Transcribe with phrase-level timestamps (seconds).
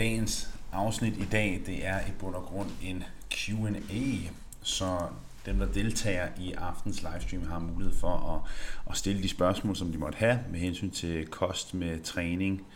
[0.00, 4.30] Dagens afsnit i dag, det er i bund og grund en Q&A,
[4.62, 4.98] så
[5.46, 8.50] dem, der deltager i aftens livestream, har mulighed for at,
[8.90, 12.66] at stille de spørgsmål, som de måtte have med hensyn til kost med træning,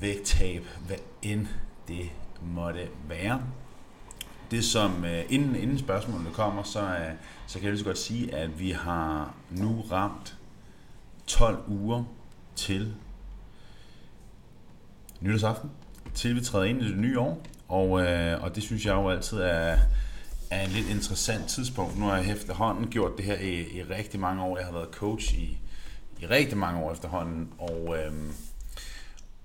[0.00, 1.46] vægttab, hvad end
[1.88, 2.10] det
[2.42, 3.42] måtte være.
[4.50, 7.12] Det som, øh, inden, inden spørgsmålene kommer, så, øh,
[7.46, 10.38] så kan jeg lige så godt sige, at vi har nu ramt
[11.26, 12.04] 12 uger
[12.56, 12.94] til
[15.20, 15.70] nytårsaften,
[16.16, 17.42] til vi træder ind i det nye år.
[17.68, 19.76] Og, øh, og det synes jeg jo altid er,
[20.50, 21.98] er en lidt interessant tidspunkt.
[21.98, 24.56] Nu har jeg efterhånden gjort det her i, i rigtig mange år.
[24.56, 25.58] Jeg har været coach i,
[26.20, 27.48] i rigtig mange år efterhånden.
[27.58, 28.12] Og, øh,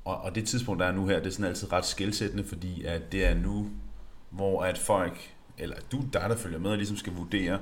[0.05, 2.83] og, og det tidspunkt, der er nu her, det er sådan altid ret skældsættende, fordi
[2.85, 3.69] at det er nu,
[4.29, 7.59] hvor at folk, eller du, der der følger med, ligesom skal vurdere,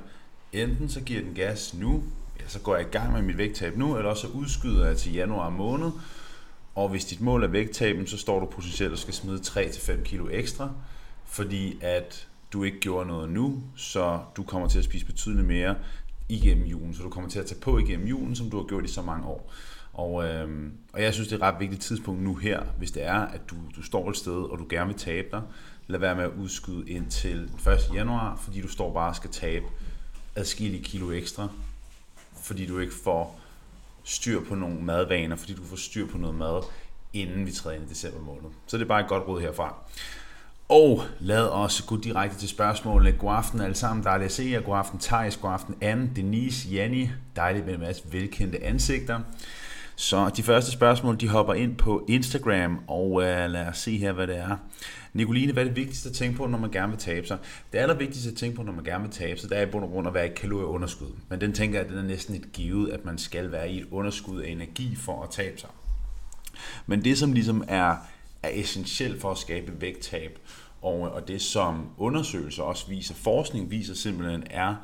[0.53, 2.03] enten så giver den gas nu,
[2.35, 4.97] eller så går jeg i gang med mit vægttab nu, eller også så udskyder jeg
[4.97, 5.91] til januar måned,
[6.75, 10.27] og hvis dit mål er vægttaben, så står du potentielt og skal smide 3-5 kilo
[10.31, 10.71] ekstra,
[11.25, 15.75] fordi at du ikke gjorde noget nu, så du kommer til at spise betydeligt mere
[16.29, 18.85] igennem julen, så du kommer til at tage på igennem julen, som du har gjort
[18.85, 19.51] i så mange år.
[19.93, 23.03] Og, øhm, og jeg synes, det er et ret vigtigt tidspunkt nu her, hvis det
[23.03, 25.41] er, at du, du står et sted, og du gerne vil tabe dig,
[25.87, 27.95] lad være med at udskyde ind til 1.
[27.95, 29.65] januar, fordi du står bare og skal tabe
[30.35, 31.47] adskillige kilo ekstra,
[32.43, 33.39] fordi du ikke får
[34.09, 36.63] styr på nogle madvaner, fordi du får styr på noget mad,
[37.13, 38.49] inden vi træder ind i december måned.
[38.67, 39.75] Så det er bare et godt råd herfra.
[40.69, 43.11] Og lad os gå direkte til spørgsmålene.
[43.11, 44.61] God aften alle sammen, dejligt at se jer.
[44.61, 47.09] God aften Thijs, god aften Anne, Denise, Janni.
[47.35, 49.19] Dejligt med en masse velkendte ansigter.
[49.99, 54.11] Så de første spørgsmål, de hopper ind på Instagram, og uh, lad os se her,
[54.11, 54.57] hvad det er.
[55.13, 57.37] Nicoline, hvad er det vigtigste at tænke på, når man gerne vil tabe sig?
[57.73, 59.83] Det allervigtigste at tænke på, når man gerne vil tabe sig, det er i bund
[59.83, 61.07] og grund at være i kalorieunderskud.
[61.29, 63.79] Men den tænker jeg, at den er næsten et givet, at man skal være i
[63.79, 65.69] et underskud af energi for at tabe sig.
[66.85, 67.95] Men det, som ligesom er,
[68.43, 70.39] er essentielt for at skabe vægttab,
[70.81, 74.75] og, og det som undersøgelser også viser, forskning viser simpelthen, er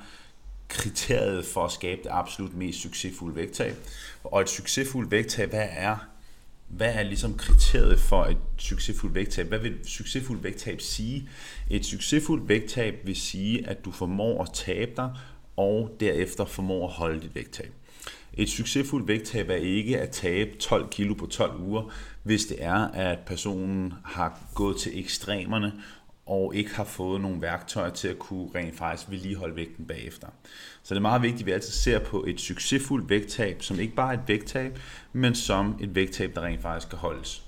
[0.67, 3.75] kriteriet for at skabe det absolut mest succesfulde vægttab.
[4.23, 5.97] Og et succesfuldt vægttab, hvad er
[6.67, 9.47] hvad er ligesom kriteriet for et succesfuldt vægttab?
[9.47, 11.29] Hvad vil succesfuldt vægttab sige?
[11.69, 15.11] Et succesfuldt vægttab vil sige, at du formår at tabe dig,
[15.57, 17.71] og derefter formår at holde dit vægttab.
[18.33, 22.87] Et succesfuldt vægttab er ikke at tabe 12 kilo på 12 uger, hvis det er,
[22.87, 25.73] at personen har gået til ekstremerne
[26.25, 30.27] og ikke har fået nogle værktøjer til at kunne rent faktisk vedligeholde vægten bagefter.
[30.83, 33.95] Så det er meget vigtigt, at vi altid ser på et succesfuldt vægttab, som ikke
[33.95, 34.79] bare er et vægttab,
[35.13, 37.43] men som et vægttab, der rent faktisk kan holdes.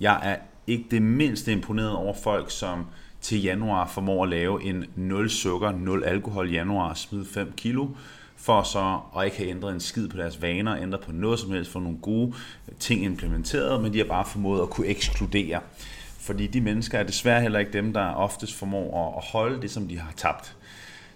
[0.00, 2.86] Jeg er ikke det mindste imponeret over folk, som
[3.20, 7.88] til januar formår at lave en 0 sukker, 0 alkohol januar, smide 5 kilo,
[8.36, 11.50] for så at ikke have ændret en skid på deres vaner, ændret på noget som
[11.50, 12.34] helst, for nogle gode
[12.78, 15.60] ting implementeret, men de har bare formået at kunne ekskludere.
[16.28, 19.88] Fordi de mennesker er desværre heller ikke dem, der oftest formår at holde det, som
[19.88, 20.56] de har tabt.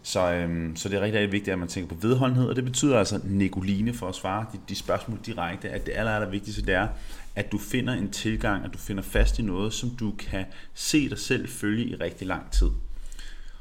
[0.03, 2.65] Så, øhm, så det er rigtig, rigtig vigtigt, at man tænker på vedholdenhed, og det
[2.65, 6.63] betyder altså, negoline for at svare de, de spørgsmål direkte, at det aller, aller vigtigste
[6.63, 6.89] det er,
[7.37, 11.09] at du finder en tilgang, at du finder fast i noget, som du kan se
[11.09, 12.69] dig selv følge i rigtig lang tid.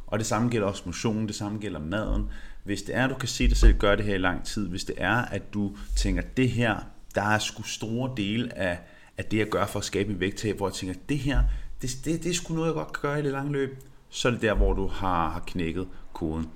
[0.08, 2.26] Og det samme gælder også motionen, det samme gælder maden.
[2.64, 4.68] Hvis det er, at du kan se dig selv gøre det her i lang tid,
[4.68, 6.76] hvis det er, at du tænker, det her,
[7.16, 8.80] der er sgu store dele af,
[9.18, 11.44] at det, jeg gør for at skabe en vægttab, hvor jeg tænker, det her,
[11.82, 14.28] det, det, det er sgu noget, jeg godt kan gøre i det lange løb, så
[14.28, 16.50] er det der, hvor du har, har knækket koden.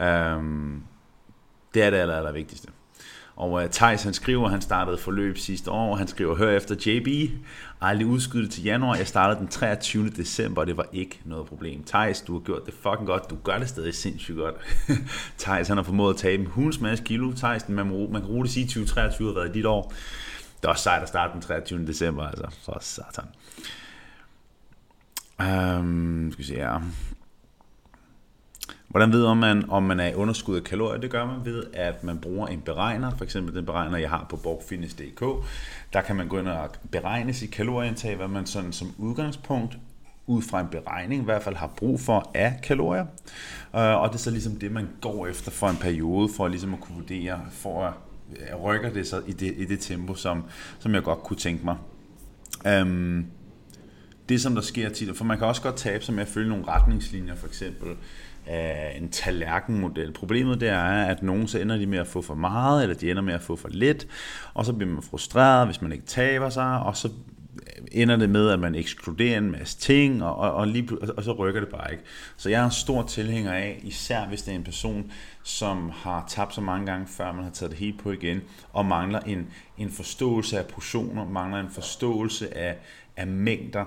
[0.00, 0.82] Øhm,
[1.74, 2.68] det er det aller, aller vigtigste.
[3.36, 5.96] Og øh, uh, Thijs, han skriver, han startede forløb sidste år.
[5.96, 7.30] Han skriver, hør efter JB.
[7.80, 8.94] Aldrig udskydet til januar.
[8.94, 10.10] Jeg startede den 23.
[10.10, 11.84] december, og det var ikke noget problem.
[11.84, 13.30] Thijs, du har gjort det fucking godt.
[13.30, 14.54] Du gør det stadig sindssygt godt.
[15.38, 17.32] Thijs, han har formået at tabe en hulens masse kilo.
[17.32, 19.92] Thijs, man, må, man kan roligt sige, 2023 har været dit år.
[20.62, 21.86] Det er også sejt at starte den 23.
[21.86, 22.46] december, altså.
[22.64, 23.24] For satan.
[25.78, 26.80] Um, skal vi se her.
[28.88, 31.00] Hvordan ved man, om man er i underskud af kalorier?
[31.00, 34.26] Det gør man ved, at man bruger en beregner, for eksempel den beregner, jeg har
[34.30, 35.24] på borgfitness.dk.
[35.92, 39.78] Der kan man gå ind og beregne sit kalorieindtag, hvad man sådan som udgangspunkt
[40.26, 43.06] ud fra en beregning i hvert fald har brug for af kalorier.
[43.74, 46.74] Øh, og det er så ligesom det, man går efter for en periode, for ligesom
[46.74, 47.92] at kunne vurdere, for at
[48.40, 50.44] Øh, rykker det sig i det, i det tempo, som,
[50.78, 51.76] som jeg godt kunne tænke mig.
[52.66, 53.26] Øhm,
[54.28, 56.48] det, som der sker tit, for man kan også godt tabe sig med at følge
[56.48, 57.88] nogle retningslinjer, for eksempel
[58.46, 60.12] af en tallerkenmodel.
[60.12, 63.10] Problemet det er, at nogen så ender de med at få for meget, eller de
[63.10, 64.06] ender med at få for lidt,
[64.54, 67.08] og så bliver man frustreret, hvis man ikke taber sig, og så
[67.92, 71.32] ender det med, at man ekskluderer en masse ting, og, og, og, lige, og så
[71.32, 72.04] rykker det bare ikke.
[72.36, 75.12] Så jeg er en stor tilhænger af, især hvis det er en person,
[75.42, 78.40] som har tabt så mange gange før, man har taget det helt på igen,
[78.72, 82.76] og mangler en, en forståelse af portioner, mangler en forståelse af,
[83.16, 83.84] af mængder,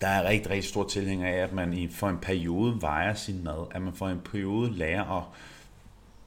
[0.00, 3.44] der er rigtig, rigtig stor tilhænger af, at man i, for en periode vejer sin
[3.44, 5.24] mad, at man for en periode lærer at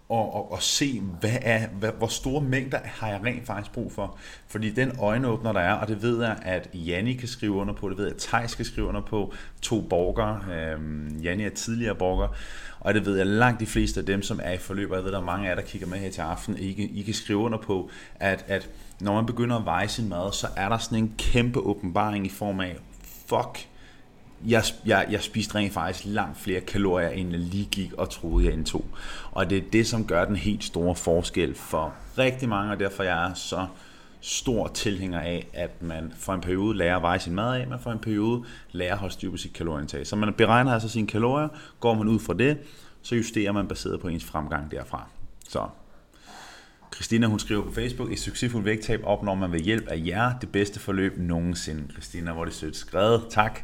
[0.10, 3.92] og, og, og se, hvad er, hvad, hvor store mængder har jeg rent faktisk brug
[3.92, 4.18] for.
[4.48, 7.90] Fordi den øjenåbner, der er, og det ved jeg, at Janni kan skrive under på,
[7.90, 11.96] det ved jeg, at Thijs kan skrive under på, to borgere, øhm, Janni er tidligere
[11.96, 12.28] borger,
[12.80, 15.04] og det ved jeg, langt de fleste af dem, som er i forløb, og jeg
[15.04, 17.14] ved, der er mange af jer, der kigger med her til aften, I I kan
[17.14, 18.70] skrive under på, at, at
[19.00, 22.30] når man begynder at veje sin mad, så er der sådan en kæmpe åbenbaring i
[22.30, 22.76] form af,
[23.28, 23.68] fuck,
[24.46, 28.46] jeg, jeg, jeg spiste rent faktisk langt flere kalorier, end jeg lige gik og troede,
[28.46, 28.86] jeg indtog.
[29.32, 33.04] Og det er det, som gør den helt store forskel for rigtig mange, og derfor
[33.04, 33.68] jeg er så
[34.22, 37.80] stor tilhænger af, at man for en periode lærer at veje sin mad af, man
[37.80, 40.08] for en periode lærer at holde styr på sit kalorieindtag.
[40.08, 41.48] Så man beregner altså sine kalorier,
[41.80, 42.58] går man ud fra det,
[43.02, 45.08] så justerer man baseret på ens fremgang derfra.
[45.50, 45.68] Så
[46.96, 50.50] Christina, hun skriver på Facebook, et succesfuldt vægttab opnår man ved hjælp af jer det
[50.50, 51.92] bedste forløb nogensinde.
[51.92, 53.26] Christina, hvor det sødt skrevet.
[53.30, 53.62] Tak.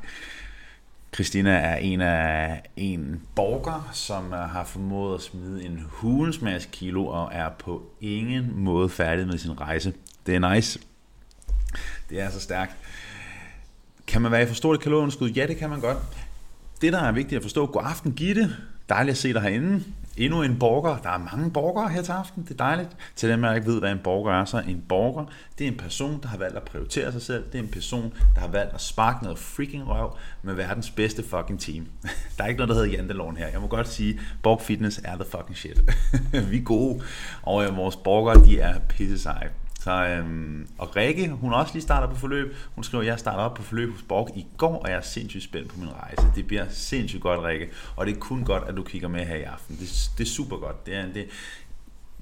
[1.14, 6.70] Christina er en af en borger, som øh, har formået at smide en hulens masse
[6.72, 9.94] kilo og er på ingen måde færdig med sin rejse.
[10.26, 10.80] Det er nice.
[12.10, 12.76] Det er så stærkt.
[14.08, 15.30] Kan man være i for stort kalorieunderskud?
[15.30, 15.98] Ja, det kan man godt.
[16.82, 18.56] Det, der er vigtigt at forstå, god aften Gitte.
[18.90, 19.84] Dejligt at se dig herinde
[20.18, 20.98] endnu en borger.
[20.98, 22.44] Der er mange borgere her til aften.
[22.44, 22.90] Det er dejligt.
[23.16, 25.26] Til dem, der ikke ved, hvad en borger er, så en borger,
[25.58, 27.44] det er en person, der har valgt at prioritere sig selv.
[27.52, 31.24] Det er en person, der har valgt at sparke noget freaking røv med verdens bedste
[31.24, 31.88] fucking team.
[32.38, 33.48] Der er ikke noget, der hedder janteloven her.
[33.48, 35.82] Jeg må godt sige, Borg Fitness er the fucking shit.
[36.52, 37.02] Vi er gode,
[37.42, 39.50] og øh, vores borgere, de er pisse seje.
[39.84, 42.56] Så, øhm, og Rikke, hun også lige starter på forløb.
[42.76, 45.44] Hun skriver, jeg starter op på forløb hos Borg i går, og jeg er sindssygt
[45.44, 46.32] spændt på min rejse.
[46.36, 47.70] Det bliver sindssygt godt, Rikke.
[47.96, 49.76] Og det er kun godt, at du kigger med her i aften.
[49.76, 50.86] Det, det er super godt.
[50.86, 51.26] Det er, det,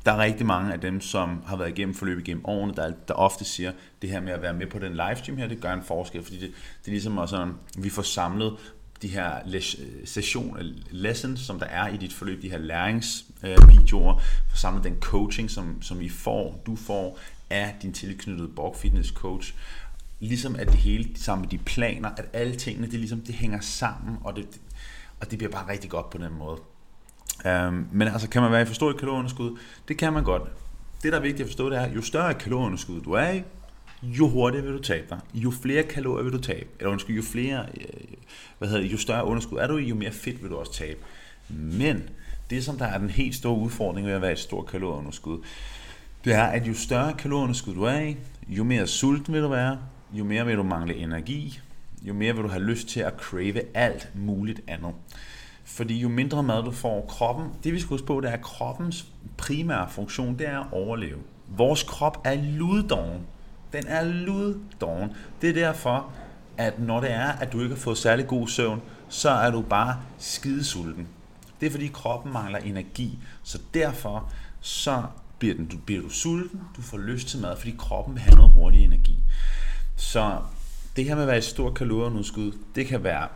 [0.06, 3.14] der er rigtig mange af dem, som har været igennem forløb igennem årene, der, der
[3.14, 3.72] ofte siger,
[4.02, 6.40] det her med at være med på den livestream her, det gør en forskel, fordi
[6.40, 8.58] det, det er ligesom også sådan, vi får samlet
[9.02, 9.62] de her øh,
[10.06, 14.84] session, øh, lessons, som der er i dit forløb, de her læringsvideoer, øh, for samlet
[14.84, 17.20] den coaching, som, som I får, du får
[17.52, 19.54] af din tilknyttede Borg Fitness Coach.
[20.20, 23.60] Ligesom at det hele sammen med de planer, at alle tingene, det, ligesom, det hænger
[23.60, 24.48] sammen, og det,
[25.20, 26.58] og det bliver bare rigtig godt på den måde.
[27.46, 29.58] Øhm, men altså, kan man være i for stort kalorieunderskud?
[29.88, 30.44] Det kan man godt.
[31.04, 33.44] Det, der er vigtigt at forstå, det er, jo større kalorieunderskud du er i,
[34.04, 35.20] jo hurtigere vil du tabe dig.
[35.34, 36.70] Jo flere kalorier vil du tabe.
[36.80, 37.86] Eller undskyld, jo flere, øh,
[38.58, 40.74] hvad hedder det, jo større underskud er du i, jo mere fedt vil du også
[40.74, 41.00] tabe.
[41.50, 42.10] Men
[42.50, 45.40] det, som der er den helt store udfordring ved at være et stort kalorieunderskud,
[46.26, 49.78] det er, at jo større kalorieunderskud du er i, jo mere sulten vil du være,
[50.14, 51.60] jo mere vil du mangle energi,
[52.02, 54.92] jo mere vil du have lyst til at crave alt muligt andet.
[55.64, 58.42] Fordi jo mindre mad du får, kroppen, det vi skal huske på, det er, at
[58.42, 59.06] kroppens
[59.38, 61.20] primære funktion, det er at overleve.
[61.48, 63.22] Vores krop er luddoven.
[63.74, 65.14] Den er luddoven.
[65.42, 66.12] Det er derfor,
[66.58, 69.62] at når det er, at du ikke har fået særlig god søvn, så er du
[69.62, 71.08] bare skidesulten.
[71.62, 73.20] Det er fordi kroppen mangler energi.
[73.44, 74.32] Så derfor
[74.62, 75.04] så
[75.42, 78.36] bliver, den, du, bliver du sulten, du får lyst til mad, fordi kroppen vil have
[78.36, 79.16] noget hurtig energi.
[79.96, 80.38] Så
[80.96, 83.28] det her med at være i stor kalorieunderskud, det kan være,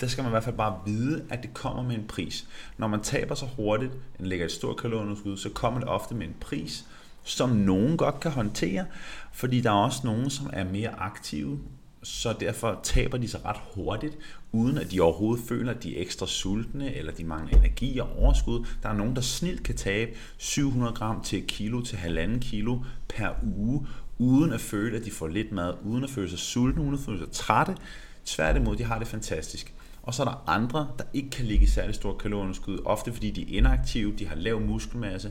[0.00, 2.48] der skal man i hvert fald bare vide, at det kommer med en pris.
[2.78, 6.26] Når man taber så hurtigt, en lægger et stort kalorieunderskud, så kommer det ofte med
[6.26, 6.84] en pris,
[7.22, 8.86] som nogen godt kan håndtere,
[9.32, 11.60] fordi der er også nogen, som er mere aktive,
[12.02, 14.18] så derfor taber de sig ret hurtigt,
[14.52, 18.08] uden at de overhovedet føler, at de er ekstra sultne, eller de mangler energi og
[18.18, 18.66] overskud.
[18.82, 22.78] Der er nogen, der snilt kan tabe 700 gram til et kilo til halvanden kilo
[23.08, 23.86] per uge,
[24.18, 27.00] uden at føle, at de får lidt mad, uden at føle sig sultne, uden at
[27.00, 27.76] føle sig trætte.
[28.24, 29.74] Tværtimod, de har det fantastisk.
[30.02, 33.30] Og så er der andre, der ikke kan ligge i særlig stor kalorieunderskud, ofte fordi
[33.30, 35.30] de er inaktive, de har lav muskelmasse,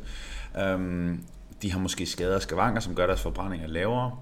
[0.60, 1.24] øhm,
[1.62, 4.18] de har måske skader og skavanker, som gør deres forbrænding er lavere,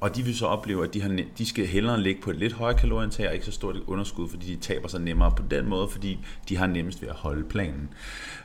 [0.00, 2.52] og de vil så opleve, at de, har, de skal hellere ligge på et lidt
[2.52, 5.68] højere kalorieindtag og ikke så stort et underskud, fordi de taber sig nemmere på den
[5.68, 7.88] måde, fordi de har nemmest ved at holde planen.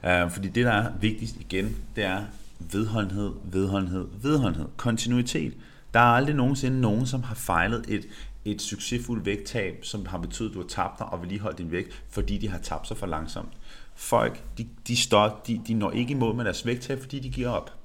[0.05, 2.23] Øh, fordi det, der er vigtigst igen, det er
[2.71, 5.53] vedholdenhed, vedholdenhed, vedholdenhed, kontinuitet.
[5.93, 8.07] Der er aldrig nogensinde nogen, som har fejlet et,
[8.45, 12.03] et succesfuldt vægttab, som har betydet, at du har tabt dig og vedligeholdt din vægt,
[12.09, 13.51] fordi de har tabt sig for langsomt.
[13.95, 17.49] Folk, de, de, står, de, de når ikke imod med deres vægttab, fordi de giver
[17.49, 17.80] op.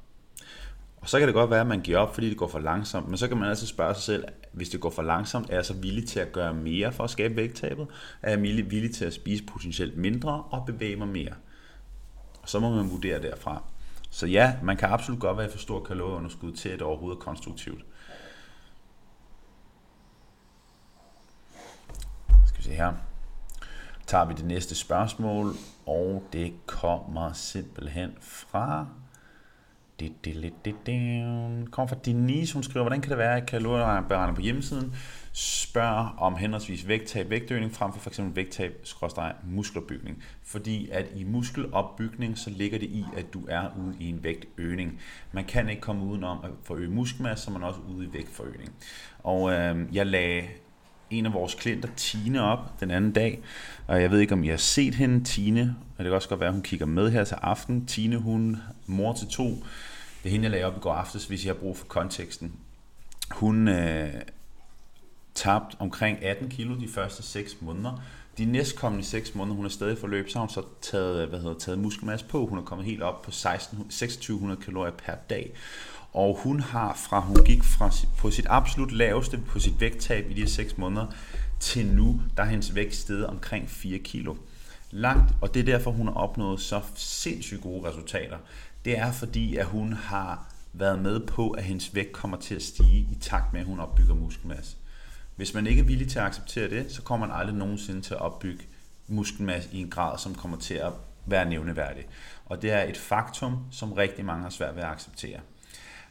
[1.06, 3.08] Og så kan det godt være, at man giver op, fordi det går for langsomt,
[3.08, 5.64] men så kan man altid spørge sig selv, hvis det går for langsomt, er jeg
[5.64, 7.86] så villig til at gøre mere for at skabe vægttabet?
[8.22, 11.32] Er jeg villig til at spise potentielt mindre og bevæge mig mere?
[12.42, 13.62] Og så må man vurdere derfra.
[14.10, 17.24] Så ja, man kan absolut godt være for stor kalorieunderskud til, at det overhovedet er
[17.24, 17.84] konstruktivt.
[22.46, 22.92] Skal vi se her.
[24.06, 25.54] Tager vi det næste spørgsmål,
[25.86, 28.86] og det kommer simpelthen fra
[30.00, 31.70] det, det, det, det, det.
[31.70, 34.92] kommer fra Denise, hun skriver, hvordan kan det være, at kalorieberegner på hjemmesiden
[35.38, 38.20] spørger om henholdsvis vægttab, vægtøgning frem for f.eks.
[38.34, 40.22] vægttab, skråstreg, muskelopbygning.
[40.42, 45.00] Fordi at i muskelopbygning, så ligger det i, at du er ude i en vægtøgning.
[45.32, 48.72] Man kan ikke komme udenom at forøge muskelmasse, så man er også ude i vægtforøgning.
[49.18, 50.42] Og øh, jeg lagde
[51.10, 53.42] en af vores klienter, Tine, op den anden dag.
[53.86, 55.76] Og jeg ved ikke, om I har set hende, Tine.
[55.98, 57.86] Og det kan også godt være, at hun kigger med her til aften.
[57.86, 59.44] Tine, hun mor til to.
[60.22, 62.52] Det er hende, jeg lagde op i går aftes, hvis I har brug for konteksten.
[63.30, 64.14] Hun øh,
[65.34, 68.02] tabt omkring 18 kilo de første 6 måneder.
[68.38, 71.38] De næstkommende 6 måneder, hun er stadig forløb, så har hun så taget, øh, hvad
[71.38, 72.46] hedder, taget muskelmasse på.
[72.46, 75.52] Hun er kommet helt op på 16, 2600 kalorier per dag.
[76.16, 80.34] Og hun har fra, hun gik fra på sit absolut laveste på sit vægttab i
[80.34, 81.06] de her 6 måneder,
[81.60, 84.34] til nu, der er hendes vægt steget omkring 4 kilo.
[84.90, 88.36] Langt, og det er derfor, hun har opnået så sindssygt gode resultater.
[88.84, 92.62] Det er fordi, at hun har været med på, at hendes vægt kommer til at
[92.62, 94.76] stige i takt med, at hun opbygger muskelmasse.
[95.36, 98.14] Hvis man ikke er villig til at acceptere det, så kommer man aldrig nogensinde til
[98.14, 98.64] at opbygge
[99.08, 100.92] muskelmasse i en grad, som kommer til at
[101.26, 102.04] være nævneværdig.
[102.46, 105.40] Og det er et faktum, som rigtig mange har svært ved at acceptere.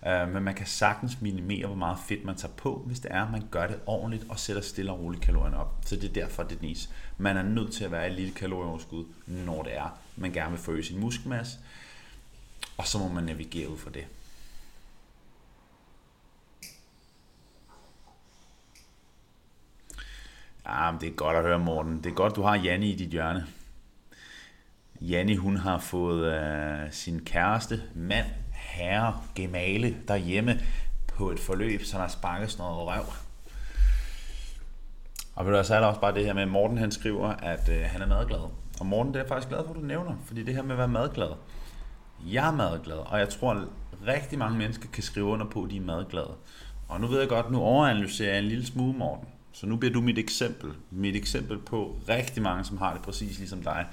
[0.07, 3.23] Øh, men man kan sagtens minimere, hvor meget fedt man tager på, hvis det er,
[3.23, 5.77] at man gør det ordentligt og sætter stille og roligt kalorierne op.
[5.85, 9.05] Så det er derfor, det er Man er nødt til at være et lille kalorieoverskud,
[9.25, 11.57] når det er, man gerne vil forøge sin muskelmasse.
[12.77, 14.05] Og så må man navigere ud for det.
[20.67, 21.97] Ja, det er godt at høre, Morten.
[22.03, 23.47] Det er godt, du har Janne i dit hjørne.
[25.01, 28.25] Janne, hun har fået øh, sin kæreste, mand,
[28.75, 30.61] herre, gemale derhjemme
[31.07, 33.05] på et forløb, så der sparkes noget røv.
[35.35, 37.27] Og vil du så er der også bare det her med, at Morten han skriver,
[37.27, 38.49] at øh, han er madglad.
[38.79, 40.71] Og Morten, det er jeg faktisk glad for, at du nævner, fordi det her med
[40.71, 41.29] at være madglad.
[42.25, 43.67] Jeg er madglad, og jeg tror, at
[44.07, 46.31] rigtig mange mennesker kan skrive under på, at de er madglade.
[46.87, 49.27] Og nu ved jeg godt, nu overanalyserer jeg en lille smule, Morten.
[49.51, 50.71] Så nu bliver du mit eksempel.
[50.91, 53.85] Mit eksempel på rigtig mange, som har det præcis ligesom dig.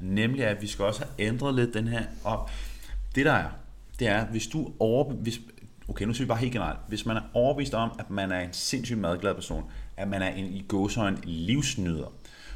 [0.00, 2.50] Nemlig, at vi skal også have ændret lidt den her op.
[3.14, 3.48] Det der er,
[3.98, 5.40] det er, hvis du over, hvis,
[5.88, 8.40] okay, nu siger vi bare helt generelt, hvis man er overbevist om, at man er
[8.40, 9.64] en sindssygt madglad person,
[9.96, 12.12] at man er en i gåsøjne livsnyder,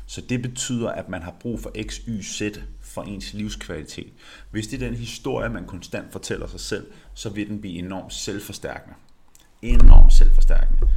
[0.06, 2.42] så det betyder, at man har brug for X, Y, Z
[2.80, 4.12] for ens livskvalitet.
[4.50, 8.12] Hvis det er den historie, man konstant fortæller sig selv, så vil den blive enormt
[8.12, 8.94] selvforstærkende.
[9.62, 10.88] Enormt selvforstærkende.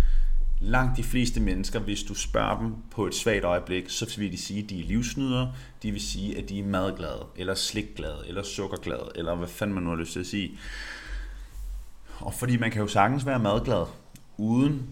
[0.60, 4.38] Langt de fleste mennesker, hvis du spørger dem på et svagt øjeblik, så vil de
[4.38, 5.54] sige, at de er livsnydere.
[5.84, 9.84] De vil sige, at de er madglade, eller slikglade, eller sukkerglade, eller hvad fanden man
[9.84, 10.60] nu har lyst til at sige.
[12.20, 13.86] Og fordi man kan jo sagtens være madglad,
[14.38, 14.88] uden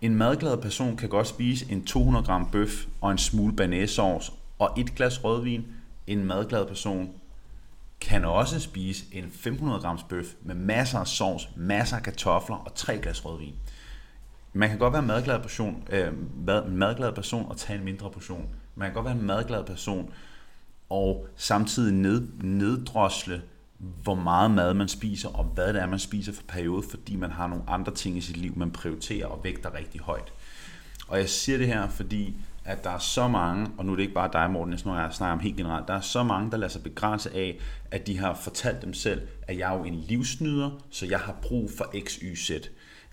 [0.00, 4.74] en madglad person kan godt spise en 200 gram bøf og en smule banæssauce og
[4.78, 5.66] et glas rødvin.
[6.06, 7.10] En madglad person
[8.00, 12.74] kan også spise en 500 grams bøf med masser af sovs, masser af kartofler og
[12.74, 13.54] tre glas rødvin.
[14.52, 16.08] Man kan godt være en madglad person, øh,
[16.66, 18.48] en madglad person og tage en mindre portion.
[18.74, 20.12] Man kan godt være en madglad person
[20.90, 23.42] og samtidig ned, neddrosle,
[23.78, 27.30] hvor meget mad man spiser, og hvad det er, man spiser for periode, fordi man
[27.30, 30.32] har nogle andre ting i sit liv, man prioriterer og vægter rigtig højt.
[31.08, 34.02] Og jeg siger det her, fordi at der er så mange, og nu er det
[34.02, 36.72] ikke bare dig, Morten, jeg snakker om helt generelt, der er så mange, der lader
[36.72, 37.58] sig begrænse af,
[37.90, 41.36] at de har fortalt dem selv, at jeg er jo en livsnyder, så jeg har
[41.42, 42.50] brug for X, Y, Z.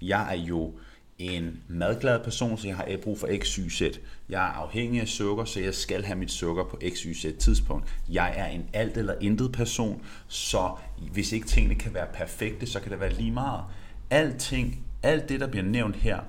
[0.01, 0.73] Jeg er jo
[1.19, 3.81] en madglad person, så jeg har brug for X, Y, Z.
[4.29, 7.25] Jeg er afhængig af sukker, så jeg skal have mit sukker på X, Y, Z
[7.39, 7.87] tidspunkt.
[8.09, 10.71] Jeg er en alt eller intet person, så
[11.11, 13.63] hvis ikke tingene kan være perfekte, så kan det være lige meget.
[14.09, 16.19] Alting, alt det, der bliver nævnt her,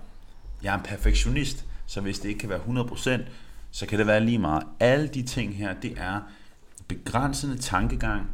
[0.62, 2.60] jeg er en perfektionist, så hvis det ikke kan være
[3.20, 3.20] 100%,
[3.70, 4.62] så kan det være lige meget.
[4.80, 6.20] Alle de ting her, det er
[6.88, 8.26] begrænsende tankegang,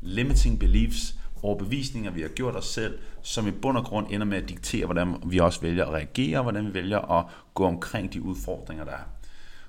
[0.00, 4.38] limiting beliefs, overbevisninger, vi har gjort os selv, som i bund og grund ender med
[4.38, 8.22] at diktere, hvordan vi også vælger at reagere, hvordan vi vælger at gå omkring de
[8.22, 9.08] udfordringer, der er.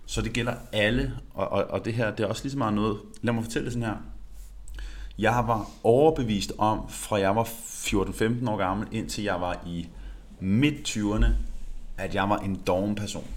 [0.06, 2.74] Så det gælder alle, og, og, og det her det er også lige så meget
[2.74, 3.96] noget, lad mig fortælle det sådan her.
[5.20, 9.88] Jeg var overbevist om, fra jeg var 14-15 år gammel, indtil jeg var i
[10.40, 11.28] midt 20'erne,
[11.98, 13.28] at jeg var en doven person.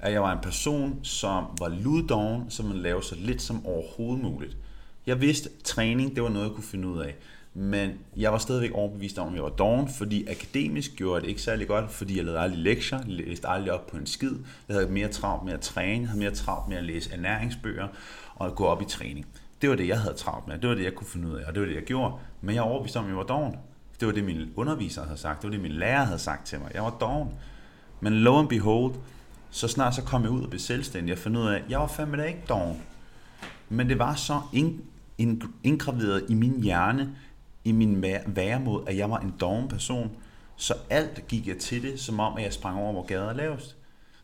[0.00, 4.24] At jeg var en person, som var luddoven, som man lavede så lidt som overhovedet
[4.24, 4.56] muligt.
[5.06, 7.14] Jeg vidste, at træning det var noget, jeg kunne finde ud af.
[7.56, 11.28] Men jeg var stadigvæk overbevist om, at jeg var doven, fordi akademisk gjorde jeg det
[11.28, 14.32] ikke særlig godt, fordi jeg lavede aldrig lektier, læste aldrig op på en skid.
[14.68, 17.88] Jeg havde mere travlt med at træne, havde mere travlt med at læse ernæringsbøger
[18.34, 19.26] og at gå op i træning.
[19.62, 21.44] Det var det, jeg havde travlt med, det var det, jeg kunne finde ud af,
[21.46, 22.14] og det var det, jeg gjorde.
[22.40, 23.56] Men jeg var overbevist om, at jeg var doven.
[24.00, 26.60] Det var det, min underviser havde sagt, det var det, min lærer havde sagt til
[26.60, 26.70] mig.
[26.74, 27.28] Jeg var doven.
[28.00, 28.94] Men lo and behold,
[29.50, 31.80] så snart så kom jeg ud og blev selvstændig og fandt ud af, at jeg
[31.80, 32.82] var fandme da ikke doven.
[33.68, 34.40] Men det var så
[35.62, 37.16] indgraveret i min hjerne,
[37.64, 40.10] i min væremåde, at jeg var en doven person,
[40.56, 43.34] så alt gik jeg til det, som om at jeg sprang over, hvor gader er
[43.34, 43.76] lavest.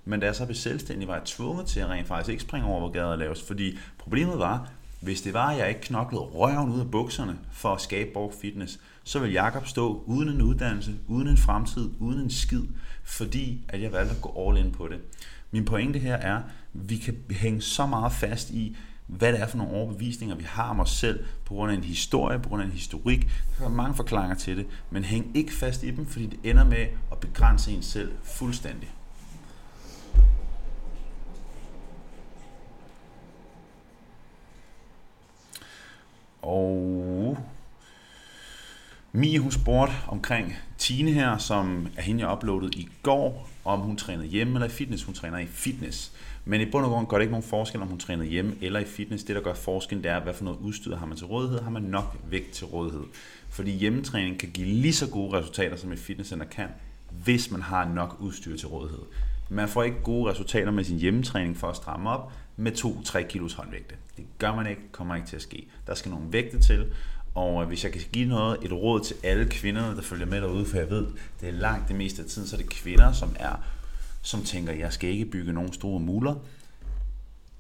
[0.05, 2.69] Men da jeg så blev selvstændig, var jeg tvunget til at rent faktisk ikke springe
[2.69, 3.47] over, hvor gader er lavest.
[3.47, 4.71] Fordi problemet var,
[5.01, 8.35] hvis det var, at jeg ikke knoklede røven ud af bukserne for at skabe Borg
[8.41, 12.63] Fitness, så vil Jakob stå uden en uddannelse, uden en fremtid, uden en skid,
[13.05, 14.99] fordi at jeg valgte at gå all in på det.
[15.51, 16.43] Min pointe her er, at
[16.73, 18.77] vi kan hænge så meget fast i,
[19.11, 21.85] hvad det er for nogle overbevisninger, vi har om os selv, på grund af en
[21.85, 23.29] historie, på grund af en historik.
[23.59, 26.65] Der er mange forklaringer til det, men hæng ikke fast i dem, fordi det ender
[26.65, 28.91] med at begrænse en selv fuldstændig.
[36.43, 37.39] Og
[39.13, 43.97] Mie, hun spurgte omkring Tine her, som er hende, jeg uploadede i går, om hun
[43.97, 45.05] trænede hjemme eller i fitness.
[45.05, 46.13] Hun træner i fitness.
[46.45, 48.81] Men i bund og grund gør det ikke nogen forskel, om hun træner hjemme eller
[48.81, 49.25] i fitness.
[49.25, 51.61] Det, der gør forskel, det er, hvad for noget udstyr har man til rådighed.
[51.61, 53.03] Har man nok vægt til rådighed?
[53.49, 56.69] Fordi hjemmetræning kan give lige så gode resultater, som et fitnesscenter kan,
[57.25, 59.03] hvis man har nok udstyr til rådighed.
[59.49, 63.53] Man får ikke gode resultater med sin hjemmetræning for at stramme op med 2-3 kilos
[63.53, 63.95] håndvægte.
[64.17, 65.69] Det gør man ikke, kommer ikke til at ske.
[65.87, 66.87] Der skal nogle vægte til,
[67.35, 70.41] og øh, hvis jeg kan give noget, et råd til alle kvinderne, der følger med
[70.41, 71.07] derude, for jeg ved,
[71.41, 73.57] det er langt det meste af tiden, så er det kvinder, som er
[74.23, 76.35] som tænker, jeg skal ikke bygge nogen store muler.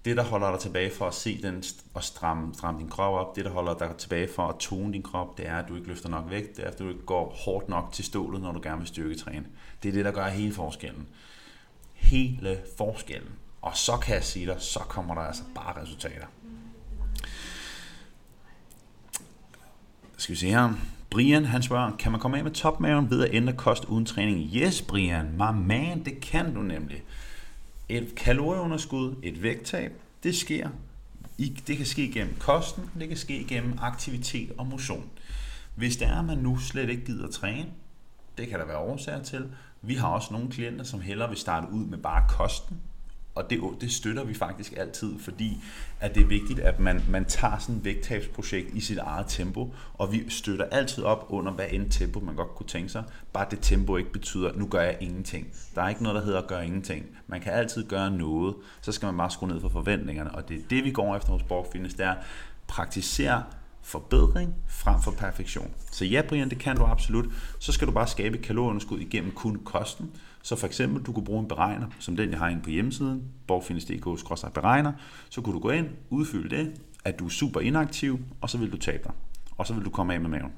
[0.04, 3.36] Det, der holder dig tilbage for at se den og stramme, stramme din krop op,
[3.36, 5.88] det, der holder dig tilbage for at tone din krop, det er, at du ikke
[5.88, 8.60] løfter nok vægt, det er, at du ikke går hårdt nok til stålet, når du
[8.62, 9.46] gerne vil styrketræne.
[9.82, 11.08] Det er det, der gør hele forskellen.
[11.94, 13.32] Hele forskellen.
[13.62, 16.26] Og så kan jeg sige dig, så kommer der altså bare resultater.
[20.20, 20.72] Skal vi se her.
[21.10, 24.50] Brian, han spørger, kan man komme af med topmaven ved at ændre kost uden træning?
[24.54, 27.02] Yes, Brian, my man, det kan du nemlig.
[27.88, 30.68] Et kalorieunderskud, et vægttab, det sker.
[31.38, 35.10] Det kan ske gennem kosten, det kan ske gennem aktivitet og motion.
[35.74, 37.66] Hvis det er, at man nu slet ikke gider at træne,
[38.38, 39.46] det kan der være årsager til.
[39.82, 42.80] Vi har også nogle klienter, som hellere vil starte ud med bare kosten,
[43.34, 45.62] og det, det støtter vi faktisk altid, fordi
[46.00, 49.74] at det er vigtigt, at man, man tager sådan et vægttabsprojekt i sit eget tempo,
[49.94, 53.04] og vi støtter altid op under, hvad end tempo man godt kunne tænke sig.
[53.32, 55.46] Bare det tempo ikke betyder, at nu gør jeg ingenting.
[55.74, 57.06] Der er ikke noget, der hedder at gøre ingenting.
[57.26, 60.56] Man kan altid gøre noget, så skal man bare skrue ned for forventningerne, og det
[60.56, 62.14] er det, vi går efter hos Borg Fitness, det er
[62.66, 63.42] praktisere
[63.82, 65.70] forbedring frem for perfektion.
[65.92, 67.26] Så ja, Brian, det kan du absolut.
[67.58, 70.10] Så skal du bare skabe kalorieunderskud igennem kun kosten.
[70.42, 73.24] Så for eksempel, du kunne bruge en beregner, som den jeg har inde på hjemmesiden,
[73.46, 74.04] borgfindes.dk
[74.54, 74.92] beregner,
[75.30, 78.72] så kunne du gå ind, udfylde det, at du er super inaktiv, og så vil
[78.72, 79.12] du tabe dig.
[79.56, 80.52] Og så vil du komme af med maven.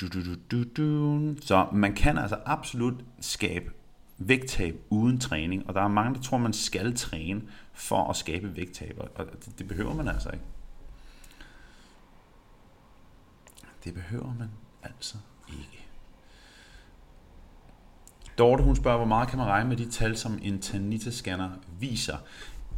[0.00, 1.34] Du, du, du, du.
[1.40, 3.70] Så man kan altså absolut skabe
[4.18, 7.42] vægttab uden træning, og der er mange, der tror, man skal træne
[7.72, 10.44] for at skabe vægttab, og det, det behøver man altså ikke.
[13.84, 14.50] Det behøver man
[14.82, 15.16] altså
[15.48, 15.81] ikke.
[18.38, 21.48] Dorte, hun spørger, hvor meget kan man regne med de tal, som en Tanita-scanner
[21.80, 22.16] viser?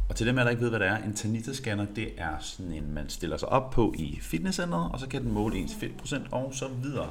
[0.09, 2.93] Og til dem, der ikke ved, hvad det er, en Tanita-scanner, det er sådan en,
[2.93, 6.53] man stiller sig op på i fitnesscenteret, og så kan den måle ens fedtprocent og
[6.53, 7.09] så videre.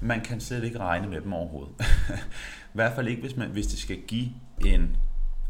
[0.00, 1.74] Man kan slet ikke regne med dem overhovedet.
[2.74, 4.28] I hvert fald ikke, hvis, man, hvis det skal give
[4.66, 4.96] en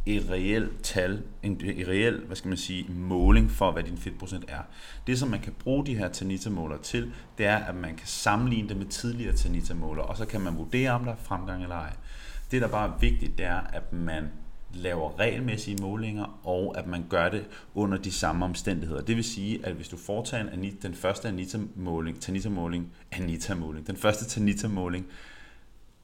[0.06, 4.44] et reelt tal, en, en reel, hvad skal man sige, måling for, hvad din fedtprocent
[4.48, 4.60] er.
[5.06, 8.68] Det, som man kan bruge de her Tanita-måler til, det er, at man kan sammenligne
[8.68, 11.92] det med tidligere Tanita-måler, og så kan man vurdere, om der er fremgang eller ej.
[12.52, 14.24] Det, der bare er vigtigt, det er, at man
[14.74, 19.00] laver regelmæssige målinger, og at man gør det under de samme omstændigheder.
[19.00, 23.96] Det vil sige, at hvis du foretager en Anita, den første Anita-måling, Tanita-måling, Anita-måling, den
[23.96, 25.06] første Tanita-måling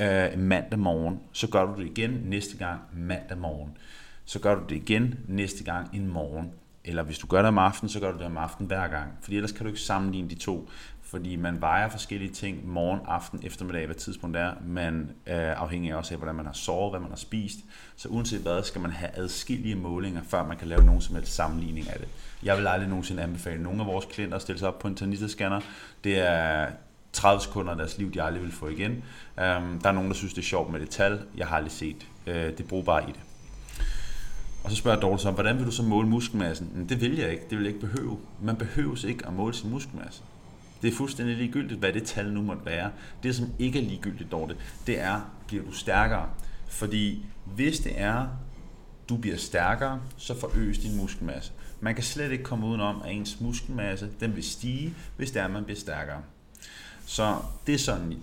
[0.00, 3.76] øh, mandag morgen, så gør du det igen næste gang mandag morgen.
[4.24, 6.52] Så gør du det igen næste gang en morgen.
[6.84, 9.12] Eller hvis du gør det om aftenen, så gør du det om aftenen hver gang.
[9.20, 10.68] Fordi ellers kan du ikke sammenligne de to
[11.10, 14.52] fordi man vejer forskellige ting morgen, aften, eftermiddag, hvad tidspunkt det er.
[14.66, 17.58] Man er afhængig også af, hvordan man har sovet, hvad man har spist.
[17.96, 21.34] Så uanset hvad, skal man have adskillige målinger, før man kan lave nogen som helst
[21.34, 22.08] sammenligning af det.
[22.42, 24.94] Jeg vil aldrig nogensinde anbefale nogen af vores klienter at stille sig op på en
[24.94, 25.60] Tanita-scanner.
[26.04, 26.66] Det er
[27.12, 28.90] 30 sekunder af deres liv, de aldrig vil få igen.
[28.90, 31.20] Um, der er nogen, der synes, det er sjovt med det tal.
[31.36, 32.06] Jeg har aldrig set.
[32.26, 33.20] Uh, det bruger bare i det.
[34.64, 36.86] Og så spørger Dorte så, hvordan vil du så måle muskelmassen?
[36.88, 37.42] Det vil jeg ikke.
[37.50, 38.18] Det vil jeg ikke behøve.
[38.42, 40.22] Man behøves ikke at måle sin muskelmasse.
[40.82, 42.90] Det er fuldstændig ligegyldigt, hvad det tal nu måtte være.
[43.22, 46.28] Det, som ikke er ligegyldigt, Dorte, det er, bliver du stærkere.
[46.68, 48.26] Fordi hvis det er,
[49.08, 51.52] du bliver stærkere, så forøges din muskelmasse.
[51.80, 55.48] Man kan slet ikke komme udenom, at ens muskelmasse den vil stige, hvis det er,
[55.48, 56.22] man bliver stærkere.
[57.06, 57.36] Så
[57.66, 58.18] det er sådan,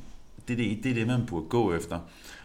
[0.48, 2.00] det det, det er det, man burde gå efter.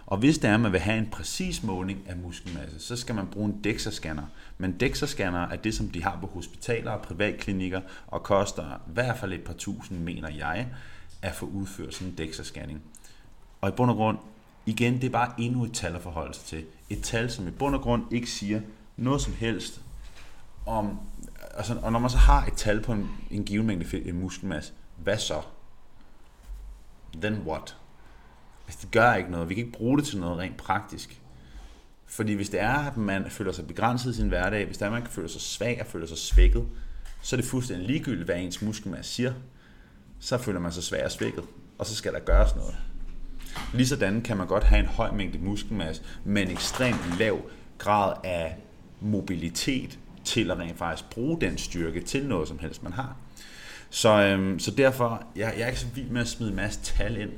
[0.07, 3.15] Og hvis det er, at man vil have en præcis måling af muskelmasse, så skal
[3.15, 4.23] man bruge en DEXA-scanner.
[4.59, 9.19] Men DEXA-scanner er det, som de har på hospitaler og privatklinikker, og koster i hvert
[9.19, 10.67] fald et par tusind, mener jeg,
[11.23, 12.79] at få udført sådan en DEXA-scanning.
[13.61, 14.19] Og i bund og grund,
[14.67, 16.65] igen, det er bare endnu et tal at forholde sig til.
[16.91, 18.61] Et tal, som i bund og grund ikke siger
[18.97, 19.81] noget som helst
[20.67, 20.99] om...
[21.57, 25.19] Altså, og når man så har et tal på en, en given mængde muskelmasse, hvad
[25.19, 25.43] så?
[27.15, 27.77] Then what?
[28.71, 29.49] Altså, det gør ikke noget.
[29.49, 31.21] Vi kan ikke bruge det til noget rent praktisk.
[32.07, 34.87] Fordi hvis det er, at man føler sig begrænset i sin hverdag, hvis det er,
[34.87, 36.67] at man føler sig svag og føler sig svækket,
[37.23, 39.33] så er det fuldstændig ligegyldigt, hvad ens muskelmasse siger.
[40.21, 41.45] Så føler man sig svag og svækket,
[41.79, 42.77] og så skal der gøres noget.
[43.75, 47.41] Ligesådan kan man godt have en høj mængde muskelmasse, men en ekstremt lav
[47.79, 48.57] grad af
[49.01, 53.17] mobilitet til at rent faktisk bruge den styrke til noget som helst, man har.
[53.91, 56.81] Så, øhm, så derfor, jeg, jeg er ikke så vild med at smide en masse
[56.81, 57.31] tal ind.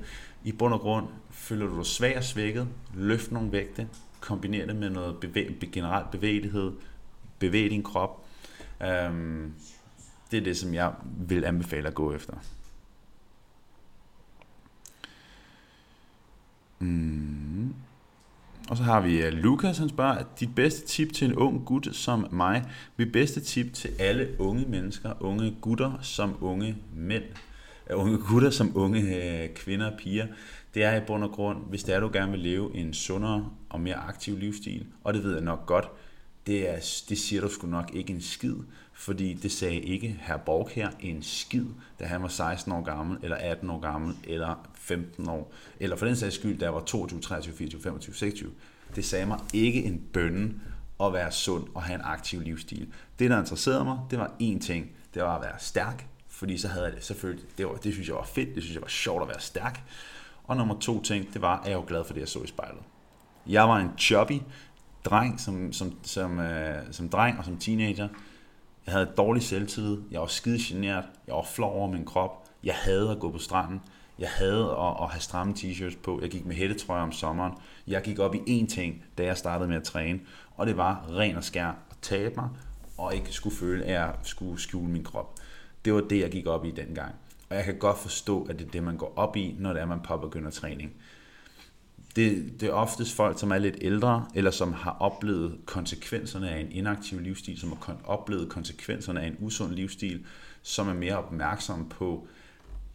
[0.44, 1.06] I bund og grund,
[1.42, 3.88] føler du dig svag og svækket, løft nogle vægte,
[4.20, 6.72] kombiner det med noget bevæg, generelt bevægelighed,
[7.38, 8.26] bevæg din krop.
[8.82, 9.52] Øhm,
[10.30, 12.34] det er det, som jeg vil anbefale at gå efter.
[16.78, 17.74] Mm.
[18.68, 21.88] Og så har vi øh, Lukas, han spørger, dit bedste tip til en ung gut
[21.92, 22.64] som mig,
[22.96, 27.24] mit bedste tip til alle unge mennesker, unge gutter som unge mænd,
[27.90, 30.26] øh, unge gutter som unge øh, kvinder og piger,
[30.74, 33.50] det er i bund og grund, hvis det er, du gerne vil leve en sundere
[33.68, 35.90] og mere aktiv livsstil, og det ved jeg nok godt,
[36.46, 36.74] det, er,
[37.08, 38.56] det siger du sgu nok ikke en skid,
[38.92, 41.66] fordi det sagde ikke herr Borg her en skid,
[42.00, 46.06] da han var 16 år gammel, eller 18 år gammel, eller 15 år, eller for
[46.06, 48.50] den sags skyld, da jeg var 22, 23, 24, 25, 26.
[48.96, 50.54] Det sagde mig ikke en bønne
[51.00, 52.88] at være sund og have en aktiv livsstil.
[53.18, 54.90] Det, der interesserede mig, det var én ting.
[55.14, 58.08] Det var at være stærk, fordi så havde jeg det selvfølgelig, det, var, det synes
[58.08, 59.82] jeg var fedt, det synes jeg var sjovt at være stærk.
[60.44, 62.46] Og nummer to ting, det var, at jeg var glad for det, jeg så i
[62.46, 62.82] spejlet.
[63.46, 64.40] Jeg var en chubby
[65.04, 68.08] dreng, som, som, som, øh, som dreng og som teenager.
[68.86, 72.74] Jeg havde dårlig selvtillid, jeg var skide genert, jeg var flov over min krop, jeg
[72.74, 73.80] havde at gå på stranden,
[74.18, 77.52] jeg havde at, at have stramme t-shirts på, jeg gik med hættetrøjer om sommeren.
[77.86, 80.20] Jeg gik op i én ting, da jeg startede med at træne,
[80.56, 82.48] og det var ren og skær at tabe mig,
[82.98, 85.34] og ikke skulle føle, at jeg skulle skjule min krop.
[85.84, 87.14] Det var det, jeg gik op i dengang.
[87.52, 89.82] Og jeg kan godt forstå, at det er det, man går op i, når det
[89.82, 90.92] er, man påbegynder træning.
[92.16, 96.60] Det, det er oftest folk, som er lidt ældre, eller som har oplevet konsekvenserne af
[96.60, 100.26] en inaktiv livsstil, som har oplevet konsekvenserne af en usund livsstil,
[100.62, 102.26] som er mere opmærksom på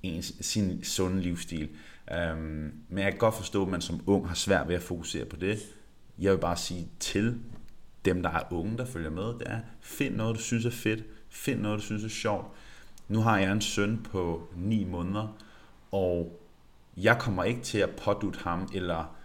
[0.04, 1.70] ens, sin sunde livsstil.
[2.12, 5.26] Øhm, men jeg kan godt forstå, at man som ung har svært ved at fokusere
[5.26, 5.60] på det.
[6.20, 7.40] Jeg vil bare sige til
[8.06, 11.04] dem, der er unge, der følger med, det er, find noget, du synes er fedt,
[11.30, 12.46] find noget, du synes er sjovt.
[13.08, 15.38] Nu har jeg en søn på 9 måneder,
[15.92, 16.40] og
[16.98, 19.16] jeg kommer ikke til at pådute ham, eller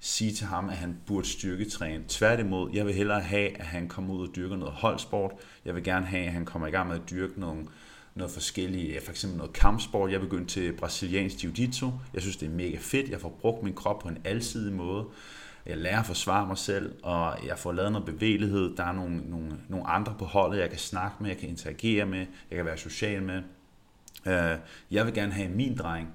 [0.00, 2.04] sige til ham, at han burde styrketræne.
[2.08, 5.32] Tværtimod, jeg vil hellere have, at han kommer ud og dyrker noget holdsport.
[5.64, 7.66] Jeg vil gerne have, at han kommer i gang med at dyrke nogle,
[8.14, 10.10] noget forskellige, for eksempel noget kampsport.
[10.10, 11.86] Jeg er begyndt til brasiliansk jiu-jitsu.
[12.14, 13.10] Jeg synes, det er mega fedt.
[13.10, 15.04] Jeg får brugt min krop på en alsidig måde.
[15.66, 18.76] Jeg lærer at forsvare mig selv, og jeg får lavet noget bevægelighed.
[18.76, 22.06] Der er nogle, nogle, nogle andre på holdet, jeg kan snakke med, jeg kan interagere
[22.06, 23.42] med, jeg kan være social med.
[24.26, 24.58] Øh,
[24.90, 26.08] jeg vil gerne have min dreng.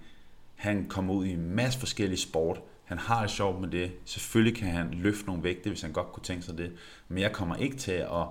[0.56, 2.62] Han kommer ud i en masse forskellige sport.
[2.86, 3.92] Han har det sjovt med det.
[4.06, 6.72] Selvfølgelig kan han løfte nogle vægte, hvis han godt kunne tænke sig det.
[7.08, 8.28] Men jeg kommer ikke til at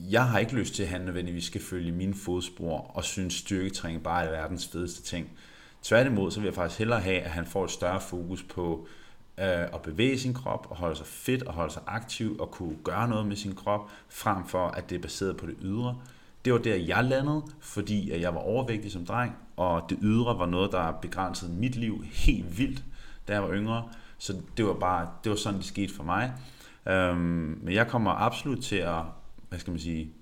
[0.00, 4.02] jeg har ikke lyst til, at han nødvendigvis skal følge mine fodspor og synes styrketræning
[4.02, 5.30] bare er verdens fedeste ting.
[5.82, 9.05] Tværtimod, så vil jeg faktisk hellere have, at han får et større fokus på øh,
[9.38, 12.76] Øh, at bevæge sin krop og holde sig fedt og holde sig aktiv og kunne
[12.84, 15.98] gøre noget med sin krop, frem for at det er baseret på det ydre.
[16.44, 20.38] Det var der, jeg landede, fordi at jeg var overvægtig som dreng, og det ydre
[20.38, 22.84] var noget, der begrænsede mit liv helt vildt,
[23.28, 23.88] da jeg var yngre.
[24.18, 26.32] Så det var bare, det var sådan, det skete for mig.
[26.88, 29.02] Øhm, men jeg kommer absolut til at
[29.48, 30.12] hvad skal man sige,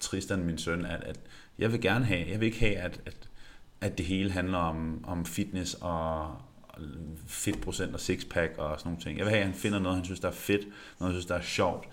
[0.00, 1.20] Tristan, min søn, at, at
[1.58, 3.28] jeg vil gerne have, jeg vil ikke have, at, at,
[3.80, 6.36] at det hele handler om, om fitness og
[7.26, 9.18] fedtprocent og sixpack og sådan nogle ting.
[9.18, 10.66] Jeg vil have, at han finder noget, han synes, der er fedt,
[11.00, 11.88] noget, han synes, der er sjovt,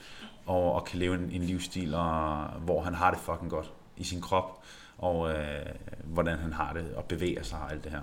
[0.45, 4.03] og, og kan leve en, en livsstil, og, hvor han har det fucking godt i
[4.03, 4.63] sin krop,
[4.97, 5.65] og øh,
[6.03, 8.01] hvordan han har det, og bevæger sig og alt det her.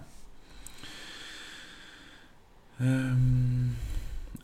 [2.80, 3.70] Øhm,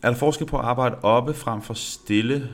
[0.03, 2.49] er der forskel på at arbejde oppe frem for stille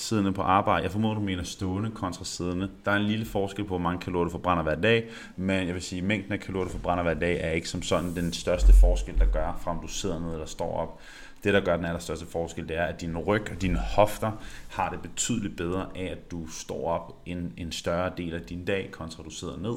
[0.00, 0.82] siddende på arbejde.
[0.82, 2.70] Jeg formoder, du mener stående kontra siddende.
[2.84, 5.74] Der er en lille forskel på, hvor mange kalorier du forbrænder hver dag, men jeg
[5.74, 8.32] vil sige, at mængden af kalorier, du forbrænder hver dag, er ikke som sådan den
[8.32, 11.00] største forskel, der gør, fra om du sidder ned eller står op.
[11.44, 14.32] Det, der gør den allerstørste forskel, det er, at din ryg og dine hofter
[14.68, 18.64] har det betydeligt bedre af, at du står op en, en større del af din
[18.64, 19.74] dag, kontra du sidder ned.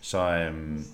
[0.00, 0.84] Så øhm,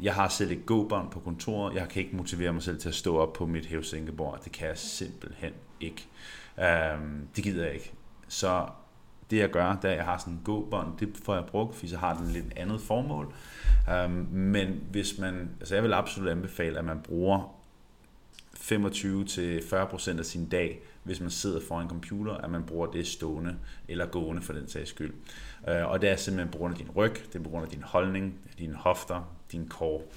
[0.00, 1.74] jeg har selv et gåbånd på kontoret.
[1.74, 4.40] Jeg kan ikke motivere mig selv til at stå op på mit hævesænkebord.
[4.44, 6.06] Det kan jeg simpelthen ikke.
[6.58, 7.92] Øhm, det gider jeg ikke.
[8.32, 8.66] Så
[9.30, 11.96] det jeg gør, da jeg har sådan en gåbånd, det får jeg brugt, fordi så
[11.96, 13.34] har den lidt andet formål.
[13.90, 17.56] Øhm, men hvis man, altså jeg vil absolut anbefale, at man bruger
[18.56, 23.56] 25-40% af sin dag, hvis man sidder foran en computer, at man bruger det stående
[23.88, 25.14] eller gående for den sags skyld.
[25.68, 27.70] Øh, og det er simpelthen på grund af din ryg, det er på grund af
[27.70, 30.12] din holdning, dine hofter, din kår.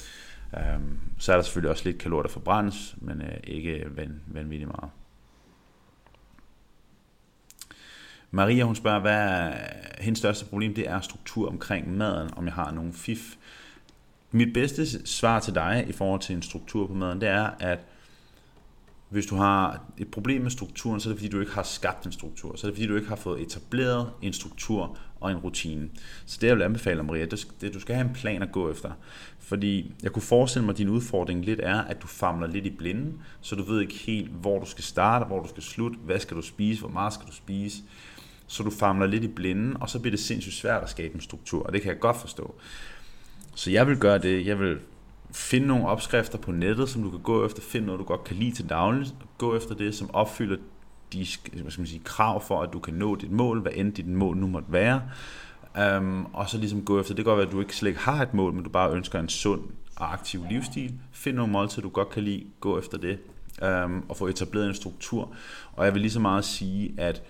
[0.58, 3.86] Øhm, så er der selvfølgelig også lidt kalorier, der forbrændes, men øh, ikke
[4.28, 4.92] vanvittigt meget.
[8.32, 9.54] Maria hun spørger, hvad er
[10.00, 10.74] hendes største problem?
[10.74, 13.36] Det er struktur omkring maden, om jeg har nogle fif.
[14.32, 17.80] Mit bedste svar til dig i forhold til en struktur på maden, det er, at
[19.10, 22.06] hvis du har et problem med strukturen, så er det fordi, du ikke har skabt
[22.06, 22.56] en struktur.
[22.56, 25.90] Så er det fordi, du ikke har fået etableret en struktur og en rutine.
[26.26, 28.52] Så det jeg vil anbefale, Maria, det er, at du skal have en plan at
[28.52, 28.92] gå efter.
[29.40, 32.70] Fordi jeg kunne forestille mig, at din udfordring lidt er, at du famler lidt i
[32.70, 36.20] blinde, så du ved ikke helt, hvor du skal starte, hvor du skal slutte, hvad
[36.20, 37.78] skal du spise, hvor meget skal du spise.
[38.48, 41.22] Så du famler lidt i blinden, og så bliver det sindssygt svært at skabe en
[41.22, 42.56] struktur, og det kan jeg godt forstå.
[43.56, 44.78] Så jeg vil gøre det, jeg vil
[45.32, 48.36] finde nogle opskrifter på nettet, som du kan gå efter, finde noget, du godt kan
[48.36, 50.58] lide til daglig, gå efter det, som opfylder
[51.14, 51.26] de
[51.62, 54.08] hvad skal man sige, krav for, at du kan nå dit mål, hvad end dit
[54.08, 55.02] mål nu måtte være.
[55.98, 58.02] Um, og så ligesom gå efter, det kan godt være, at du ikke slet ikke
[58.02, 59.62] har et mål, men du bare ønsker en sund
[59.96, 60.94] og aktiv livsstil.
[61.12, 63.20] Find nogle måltider, du godt kan lide, gå efter det,
[63.86, 65.34] um, og få etableret en struktur.
[65.74, 67.24] Og jeg vil lige så meget sige, at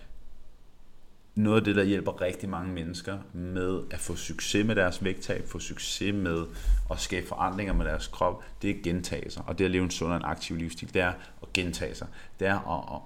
[1.35, 5.47] noget af det, der hjælper rigtig mange mennesker med at få succes med deres vægttab,
[5.47, 6.45] få succes med
[6.91, 9.41] at skabe forandringer med deres krop, det er gentagelser.
[9.41, 12.07] Og det at leve en sund og en aktiv livsstil, det er at gentage sig.
[12.39, 13.01] Det er at, at,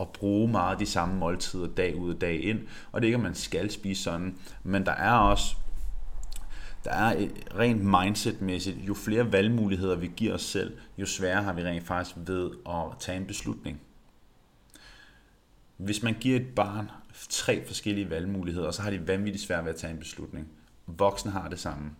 [0.00, 2.60] at bruge meget de samme måltider dag ud og dag ind.
[2.92, 5.56] Og det er ikke, at man skal spise sådan, men der er også
[6.84, 11.52] der er et rent mindsetmæssigt, jo flere valgmuligheder vi giver os selv, jo sværere har
[11.52, 13.80] vi rent faktisk ved at tage en beslutning.
[15.76, 16.90] Hvis man giver et barn
[17.28, 20.48] tre forskellige valgmuligheder, og så har de vanvittigt svært ved at tage en beslutning.
[20.86, 21.90] Voksne har det samme.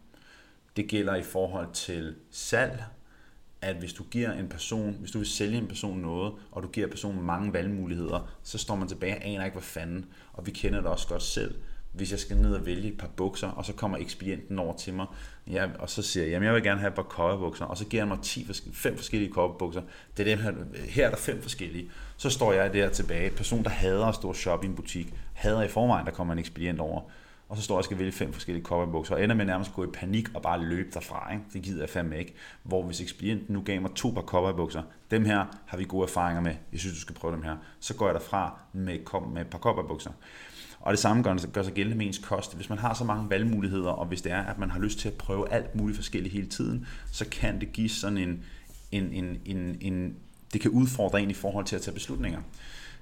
[0.76, 2.84] Det gælder i forhold til salg,
[3.60, 6.68] at hvis du giver en person, hvis du vil sælge en person noget, og du
[6.68, 10.06] giver personen mange valgmuligheder, så står man tilbage og aner ikke, hvad fanden.
[10.32, 11.54] Og vi kender det også godt selv
[11.94, 14.94] hvis jeg skal ned og vælge et par bukser, og så kommer ekspedienten over til
[14.94, 15.06] mig,
[15.46, 17.84] ja, og så siger jeg, jamen jeg vil gerne have et par cowboybukser, og så
[17.84, 19.82] giver han mig 10, fem forskellige cowboybukser.
[20.16, 20.52] Det er dem her,
[20.88, 21.90] her er der fem forskellige.
[22.16, 25.14] Så står jeg der tilbage, person, der hader at stå og shoppe i en butik,
[25.32, 27.00] hader i forvejen, der kommer en ekspedient over,
[27.48, 29.74] og så står jeg og skal vælge fem forskellige cowboybukser, og ender med nærmest at
[29.74, 31.32] gå i panik og bare løbe derfra.
[31.32, 31.44] Ikke?
[31.52, 32.34] Det gider jeg fandme ikke.
[32.62, 36.42] Hvor hvis ekspedienten nu gav mig to par cowboybukser, dem her har vi gode erfaringer
[36.42, 38.98] med, jeg synes, du skal prøve dem her, så går jeg derfra med,
[39.32, 40.10] med et par cowboybukser.
[40.84, 42.56] Og det samme gør, gør sig gældende med ens kost.
[42.56, 45.08] Hvis man har så mange valgmuligheder, og hvis det er, at man har lyst til
[45.08, 48.44] at prøve alt muligt forskelligt hele tiden, så kan det give sådan en,
[48.92, 50.16] en, en, en, en
[50.52, 52.40] det kan udfordre en i forhold til at tage beslutninger.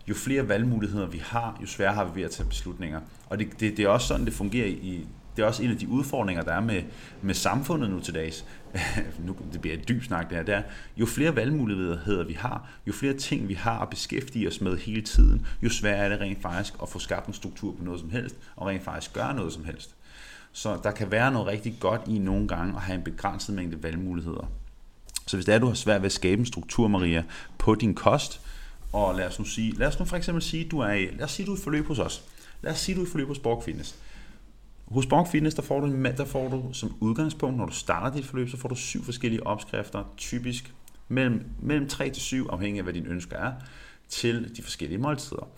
[0.09, 3.01] Jo flere valgmuligheder vi har, jo sværere har vi ved at tage beslutninger.
[3.27, 5.77] Og det, det, det er også sådan, det fungerer i, det er også en af
[5.77, 6.83] de udfordringer, der er med,
[7.23, 8.45] med samfundet nu til dags.
[9.27, 10.63] nu, det bliver et dyb snak det her, det er,
[10.97, 15.03] jo flere valgmuligheder vi har, jo flere ting vi har at beskæftige os med hele
[15.03, 18.11] tiden, jo sværere er det rent faktisk at få skabt en struktur på noget som
[18.11, 19.95] helst, og rent faktisk gøre noget som helst.
[20.53, 23.83] Så der kan være noget rigtig godt i nogle gange at have en begrænset mængde
[23.83, 24.51] valgmuligheder.
[25.27, 27.25] Så hvis det er, at du har svært ved at skabe en struktur, Maria,
[27.59, 28.41] på din kost,
[28.93, 31.25] og lad os nu sige, lad os nu for eksempel sige, du er i, lad
[31.25, 32.23] os sige, du er i forløb hos os.
[32.63, 33.97] Lad os sige, du er i forløb hos Borg Fitness.
[34.93, 38.27] Hos Borg Fitness, der får, du, der får du som udgangspunkt, når du starter dit
[38.27, 40.75] forløb, så får du syv forskellige opskrifter, typisk
[41.09, 43.53] mellem, mellem 3 til 7, afhængig af hvad dine ønsker er,
[44.09, 45.49] til de forskellige måltider.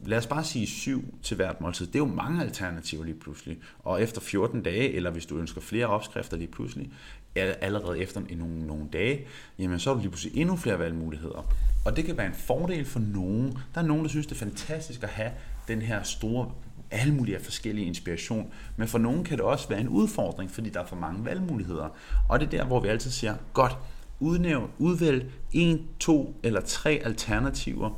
[0.00, 1.86] Lad os bare sige 7 til hvert måltid.
[1.86, 3.58] Det er jo mange alternativer lige pludselig.
[3.78, 6.90] Og efter 14 dage, eller hvis du ønsker flere opskrifter lige pludselig,
[7.34, 9.26] allerede efter nogle, nogle dage,
[9.58, 11.54] jamen så har du lige pludselig endnu flere valgmuligheder.
[11.84, 13.58] Og det kan være en fordel for nogen.
[13.74, 15.30] Der er nogen, der synes, det er fantastisk at have
[15.68, 16.52] den her store
[16.90, 18.52] alle mulige forskellige inspiration.
[18.76, 21.88] Men for nogen kan det også være en udfordring, fordi der er for mange valgmuligheder.
[22.28, 23.78] Og det er der, hvor vi altid siger, godt,
[24.20, 27.90] udnævn, udvælg en, to eller tre alternativer,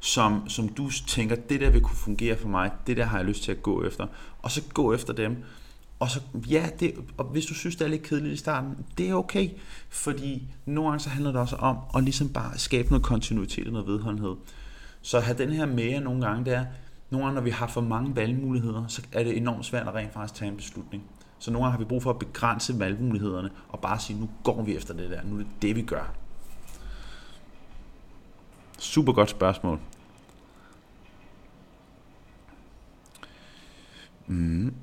[0.00, 3.26] som, som du tænker, det der vil kunne fungere for mig, det der har jeg
[3.26, 4.06] lyst til at gå efter,
[4.42, 5.36] og så gå efter dem.
[5.98, 9.10] Og så, ja, det, og hvis du synes, det er lidt kedeligt i starten, det
[9.10, 9.50] er okay,
[9.88, 13.72] fordi nogle gange så handler det også om at ligesom bare skabe noget kontinuitet og
[13.72, 14.36] noget vedholdenhed.
[15.02, 16.64] Så at have den her med nogle gange, det er,
[17.10, 20.12] nogle gange, når vi har for mange valgmuligheder, så er det enormt svært at rent
[20.12, 21.02] faktisk tage en beslutning.
[21.38, 24.62] Så nogle gange har vi brug for at begrænse valgmulighederne og bare sige, nu går
[24.62, 26.14] vi efter det der, nu er det det, vi gør.
[28.78, 29.78] Super godt spørgsmål.
[34.26, 34.74] Mm.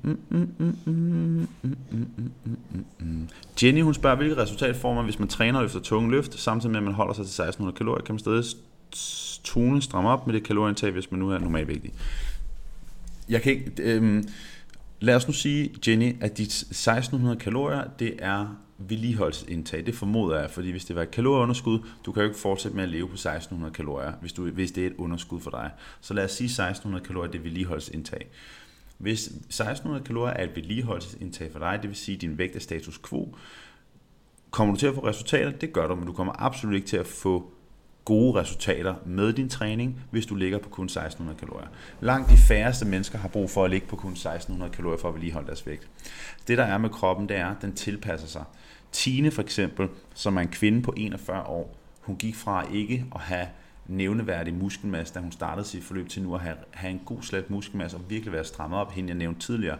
[3.62, 6.78] Jenny, hun spørger, hvilket resultat får man, hvis man træner efter tunge løft, samtidig med,
[6.78, 8.04] at man holder sig til 1600 kalorier?
[8.04, 8.44] Kan man stadig
[9.44, 11.92] tone stramme op med det kalorieindtag, hvis man nu er normalvægtig?
[13.28, 13.72] Jeg kan ikke...
[13.78, 14.24] Øh,
[15.00, 19.86] lad os nu sige, Jenny, at de 1600 kalorier, det er vedligeholdsindtag.
[19.86, 22.84] Det formoder jeg, fordi hvis det var et kalorieunderskud, du kan jo ikke fortsætte med
[22.84, 25.70] at leve på 1600 kalorier, hvis, du, hvis det er et underskud for dig.
[26.00, 28.26] Så lad os sige 1600 kalorier, det er vedligeholdsindtag.
[28.98, 32.60] Hvis 1600 kalorier er et vedligeholdelsesindtag for dig, det vil sige, at din vægt er
[32.60, 33.36] status quo,
[34.50, 35.50] kommer du til at få resultater?
[35.50, 37.52] Det gør du, men du kommer absolut ikke til at få
[38.08, 41.68] gode resultater med din træning, hvis du ligger på kun 1600 kalorier.
[42.00, 45.14] Langt de færreste mennesker har brug for at ligge på kun 1600 kalorier for at
[45.14, 45.88] vedligeholde deres vægt.
[46.48, 48.44] Det der er med kroppen, det er, at den tilpasser sig.
[48.92, 53.20] Tine for eksempel, som er en kvinde på 41 år, hun gik fra ikke at
[53.20, 53.46] have
[53.86, 57.50] nævneværdig muskelmasse, da hun startede sit forløb, til nu at have, have en god slat
[57.50, 59.78] muskelmasse og virkelig være strammet op, hende jeg nævnte tidligere.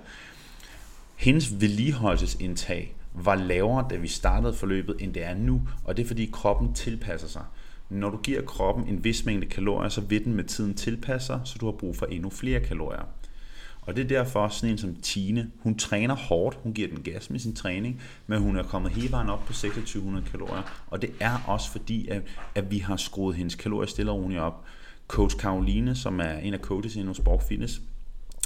[1.16, 6.06] Hendes vedligeholdelsesindtag var lavere, da vi startede forløbet, end det er nu, og det er
[6.06, 7.42] fordi kroppen tilpasser sig.
[7.90, 11.40] Når du giver kroppen en vis mængde kalorier, så vil den med tiden tilpasse sig,
[11.44, 13.05] så du har brug for endnu flere kalorier.
[13.81, 17.31] Og det er derfor, sådan en som Tine, hun træner hårdt, hun giver den gas
[17.31, 20.62] med sin træning, men hun er kommet hele vejen op på 2600 kalorier.
[20.87, 22.22] Og det er også fordi, at,
[22.55, 24.64] at vi har skruet hendes kalorier stille og roligt op.
[25.09, 27.81] Coach Caroline, som er en af coaches i hos Borg Fitness,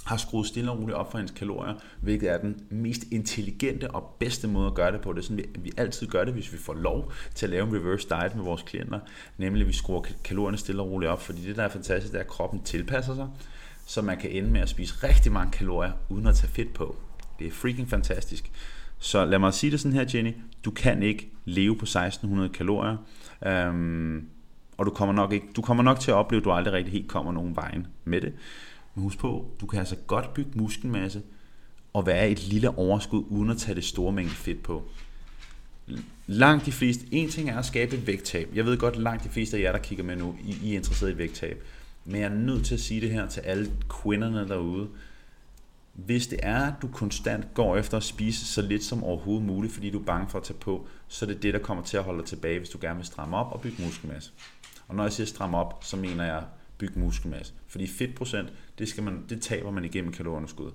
[0.05, 4.17] har skruet stille og roligt op for hendes kalorier, hvilket er den mest intelligente og
[4.19, 5.13] bedste måde at gøre det på.
[5.13, 7.67] Det er sådan, vi, vi altid gør det, hvis vi får lov til at lave
[7.67, 9.01] en reverse diet med vores klienter,
[9.39, 12.19] nemlig at vi skruer kalorierne stille og roligt op, fordi det, der er fantastisk, det
[12.19, 13.29] er, at kroppen tilpasser sig,
[13.87, 16.97] så man kan ende med at spise rigtig mange kalorier, uden at tage fedt på.
[17.39, 18.51] Det er freaking fantastisk.
[18.99, 20.35] Så lad mig sige det sådan her, Jenny.
[20.65, 22.97] Du kan ikke leve på 1600 kalorier,
[23.47, 24.29] øhm,
[24.79, 26.93] og du kommer, nok ikke, du kommer nok til at opleve, at du aldrig rigtig
[26.93, 28.33] helt kommer nogen vejen med det.
[28.95, 31.23] Men husk på, du kan altså godt bygge muskelmasse
[31.93, 34.83] og være et lille overskud, uden at tage det store mængde fedt på.
[36.27, 38.49] Langt de fleste, en ting er at skabe et vægttab.
[38.55, 40.77] Jeg ved godt, langt de fleste af jer, der kigger med nu, I, I er
[40.77, 41.63] interesseret i vægttab.
[42.05, 44.89] Men jeg er nødt til at sige det her til alle kvinderne derude.
[45.95, 49.73] Hvis det er, at du konstant går efter at spise så lidt som overhovedet muligt,
[49.73, 51.97] fordi du er bange for at tage på, så er det det, der kommer til
[51.97, 54.31] at holde dig tilbage, hvis du gerne vil stramme op og bygge muskelmasse.
[54.89, 56.43] Og når jeg siger stramme op, så mener jeg
[56.79, 57.53] bygge muskelmasse.
[57.67, 60.71] Fordi fedtprocent, det, skal man, det taber man igennem kalorieunderskud.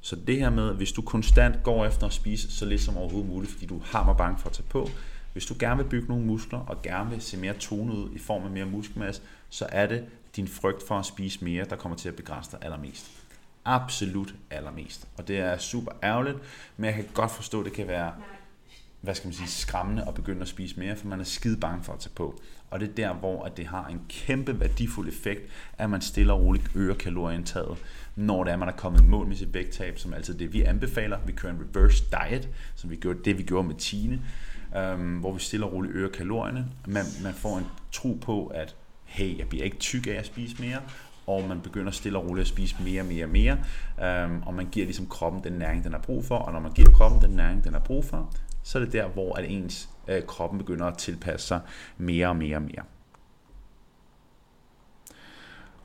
[0.00, 3.30] Så det her med, hvis du konstant går efter at spise så lidt som overhovedet
[3.30, 4.88] muligt, fordi du har mig bange for at tage på,
[5.32, 8.18] hvis du gerne vil bygge nogle muskler og gerne vil se mere tonet ud i
[8.18, 10.04] form af mere muskelmasse, så er det
[10.36, 13.10] din frygt for at spise mere, der kommer til at begrænse dig allermest.
[13.64, 15.08] Absolut allermest.
[15.16, 16.38] Og det er super ærgerligt,
[16.76, 18.12] men jeg kan godt forstå, at det kan være
[19.00, 21.84] hvad skal man sige, skræmmende at begynde at spise mere, for man er skide bange
[21.84, 22.40] for at tage på.
[22.70, 25.40] Og det er der, hvor at det har en kæmpe værdifuld effekt,
[25.78, 27.78] at man stille og roligt øger kalorieindtaget,
[28.16, 30.62] når det er, man er kommet i mål med sit vægttab, som altid det, vi
[30.62, 31.18] anbefaler.
[31.26, 34.20] Vi kører en reverse diet, som vi gjorde, det vi gjorde med Tine,
[34.76, 36.66] øhm, hvor vi stille og roligt øger kalorierne.
[36.86, 40.62] Man, man får en tro på, at hey, jeg bliver ikke tyk af at spise
[40.62, 40.78] mere,
[41.26, 43.58] og man begynder stille og roligt at spise mere og mere og mere,
[44.02, 46.72] øhm, og man giver ligesom kroppen den næring, den har brug for, og når man
[46.72, 48.32] giver kroppen den næring, den har brug for,
[48.68, 51.60] så er det der, hvor at ens øh, kroppen begynder at tilpasse sig
[51.96, 52.82] mere og mere og mere.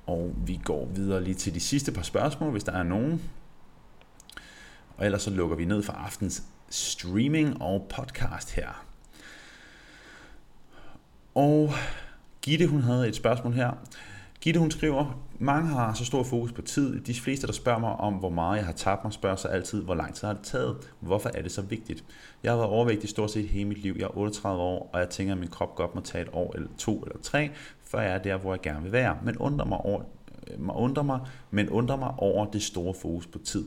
[0.05, 3.21] Og vi går videre lige til de sidste par spørgsmål, hvis der er nogen.
[4.97, 8.85] Og ellers så lukker vi ned for aftens streaming og podcast her.
[11.35, 11.71] Og
[12.41, 13.71] Gitte, hun havde et spørgsmål her.
[14.43, 17.01] Gitte, hun skriver, mange har så stor fokus på tid.
[17.01, 19.81] De fleste, der spørger mig om, hvor meget jeg har tabt mig, spørger sig altid,
[19.81, 20.75] hvor lang tid har det taget?
[20.99, 22.03] Hvorfor er det så vigtigt?
[22.43, 23.95] Jeg har været overvægtig stort set hele mit liv.
[23.97, 26.55] Jeg er 38 år, og jeg tænker, at min krop godt må tage et år
[26.55, 27.49] eller to eller tre,
[27.83, 29.17] før jeg er der, hvor jeg gerne vil være.
[29.23, 30.01] Men undrer mig over,
[30.47, 31.19] øh, mig undrer mig,
[31.51, 33.65] men undrer mig over det store fokus på tid.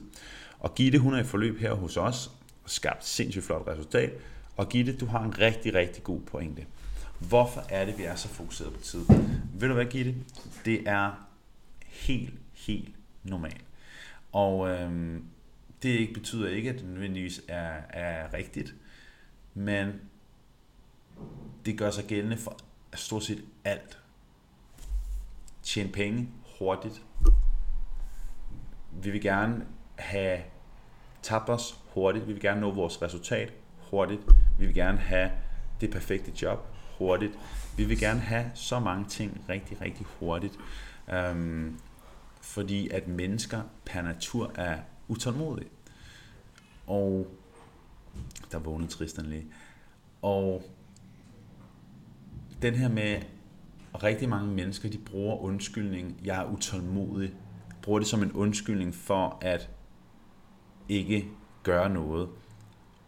[0.58, 2.30] Og Gitte, hun er i forløb her hos os,
[2.64, 4.12] og skabt sindssygt flot resultat.
[4.56, 6.62] Og Gitte, du har en rigtig, rigtig god pointe.
[7.20, 9.04] Hvorfor er det, vi er så fokuseret på tid?
[9.54, 10.14] Ved du hvad, Gitte?
[10.64, 11.28] Det er
[11.86, 13.64] helt, helt normalt.
[14.32, 15.24] Og øhm,
[15.82, 18.74] det betyder ikke, at det nødvendigvis er, er rigtigt,
[19.54, 19.92] men
[21.66, 22.58] det gør sig gældende for
[22.94, 23.98] stort set alt.
[25.62, 27.02] Tjene penge hurtigt.
[28.92, 30.40] Vi vil gerne have
[31.22, 32.26] tabt os hurtigt.
[32.26, 33.52] Vi vil gerne nå vores resultat
[33.90, 34.20] hurtigt.
[34.58, 35.30] Vi vil gerne have
[35.80, 37.38] det perfekte job hurtigt.
[37.76, 40.58] Vi vil gerne have så mange ting rigtig, rigtig hurtigt.
[41.12, 41.78] Øhm,
[42.40, 44.78] fordi at mennesker per natur er
[45.08, 45.68] utålmodige.
[46.86, 47.26] Og
[48.52, 49.46] der vågnede Tristan lige.
[50.22, 50.62] Og
[52.62, 53.22] den her med,
[54.02, 57.34] rigtig mange mennesker, de bruger undskyldning, jeg er utålmodig,
[57.82, 59.70] bruger det som en undskyldning for at
[60.88, 61.28] ikke
[61.62, 62.28] gøre noget.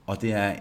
[0.06, 0.56] Og det er,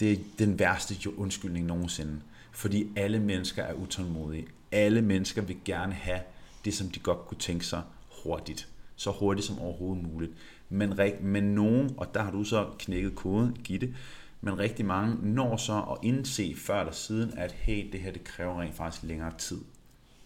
[0.00, 2.20] det er den værste undskyldning nogensinde.
[2.56, 4.46] Fordi alle mennesker er utålmodige.
[4.72, 6.20] Alle mennesker vil gerne have
[6.64, 7.82] det, som de godt kunne tænke sig
[8.22, 8.68] hurtigt.
[8.96, 10.32] Så hurtigt som overhovedet muligt.
[10.68, 13.94] Men, men nogen, og der har du så knækket koden, Gitte,
[14.40, 18.24] men rigtig mange når så at indse før eller siden, at hey, det her det
[18.24, 19.60] kræver rent faktisk længere tid.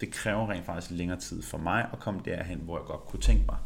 [0.01, 3.21] Det kræver rent faktisk længere tid for mig at komme derhen, hvor jeg godt kunne
[3.21, 3.59] tænke mig.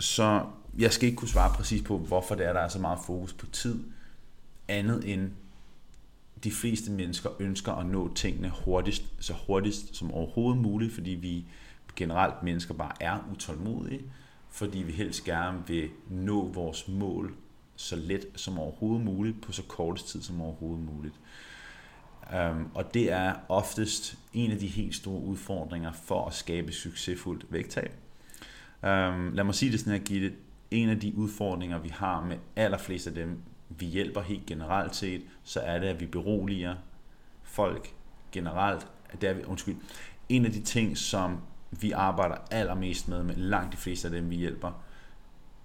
[0.00, 0.46] Så
[0.78, 3.32] jeg skal ikke kunne svare præcis på, hvorfor det er, der er så meget fokus
[3.32, 3.84] på tid,
[4.68, 5.30] andet end
[6.44, 11.46] de fleste mennesker ønsker at nå tingene hurtigst, så hurtigst som overhovedet muligt, fordi vi
[11.96, 14.02] generelt mennesker bare er utålmodige,
[14.50, 17.34] fordi vi helst gerne vil nå vores mål
[17.76, 21.14] så let som overhovedet muligt på så kortest tid som overhovedet muligt.
[22.34, 27.46] Um, og det er oftest en af de helt store udfordringer for at skabe succesfuldt
[27.50, 27.92] vægttab.
[28.82, 30.32] Um, lad mig sige det sådan her, Gitte.
[30.70, 35.22] En af de udfordringer, vi har med allerflest af dem, vi hjælper helt generelt set,
[35.44, 36.74] så er det, at vi beroliger
[37.42, 37.94] folk
[38.32, 38.86] generelt.
[39.20, 39.76] Det er, vi, undskyld,
[40.28, 41.40] en af de ting, som
[41.70, 44.82] vi arbejder allermest med, med langt de fleste af dem, vi hjælper,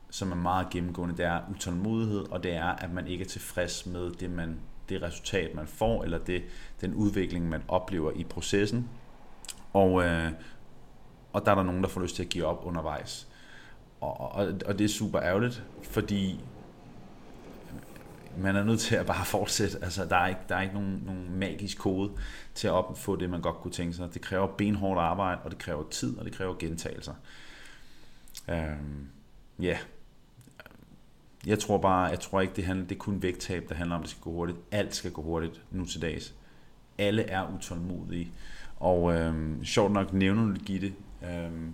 [0.09, 3.85] som er meget gennemgående, det er utålmodighed, og det er, at man ikke er tilfreds
[3.85, 6.43] med det, man, det resultat, man får, eller det,
[6.81, 8.89] den udvikling, man oplever i processen.
[9.73, 10.31] Og, øh,
[11.33, 13.27] og der er der nogen, der får lyst til at give op undervejs.
[14.01, 16.39] Og, og, og det er super ærgerligt, fordi
[18.37, 19.77] man er nødt til at bare fortsætte.
[19.81, 22.11] Altså, der er ikke, der er ikke nogen, nogen magisk kode
[22.55, 24.13] til at få det, man godt kunne tænke sig.
[24.13, 27.13] Det kræver benhårdt arbejde, og det kræver tid, og det kræver gentagelser.
[28.49, 29.07] Øhm,
[29.59, 29.77] ja, yeah.
[31.45, 34.01] Jeg tror bare, jeg tror ikke, det, handler, det er kun vægttab, der handler om,
[34.01, 34.57] at det skal gå hurtigt.
[34.71, 36.33] Alt skal gå hurtigt nu til dags.
[36.97, 38.31] Alle er utålmodige.
[38.79, 41.73] Og øhm, sjovt nok nævner du Gitte, øhm,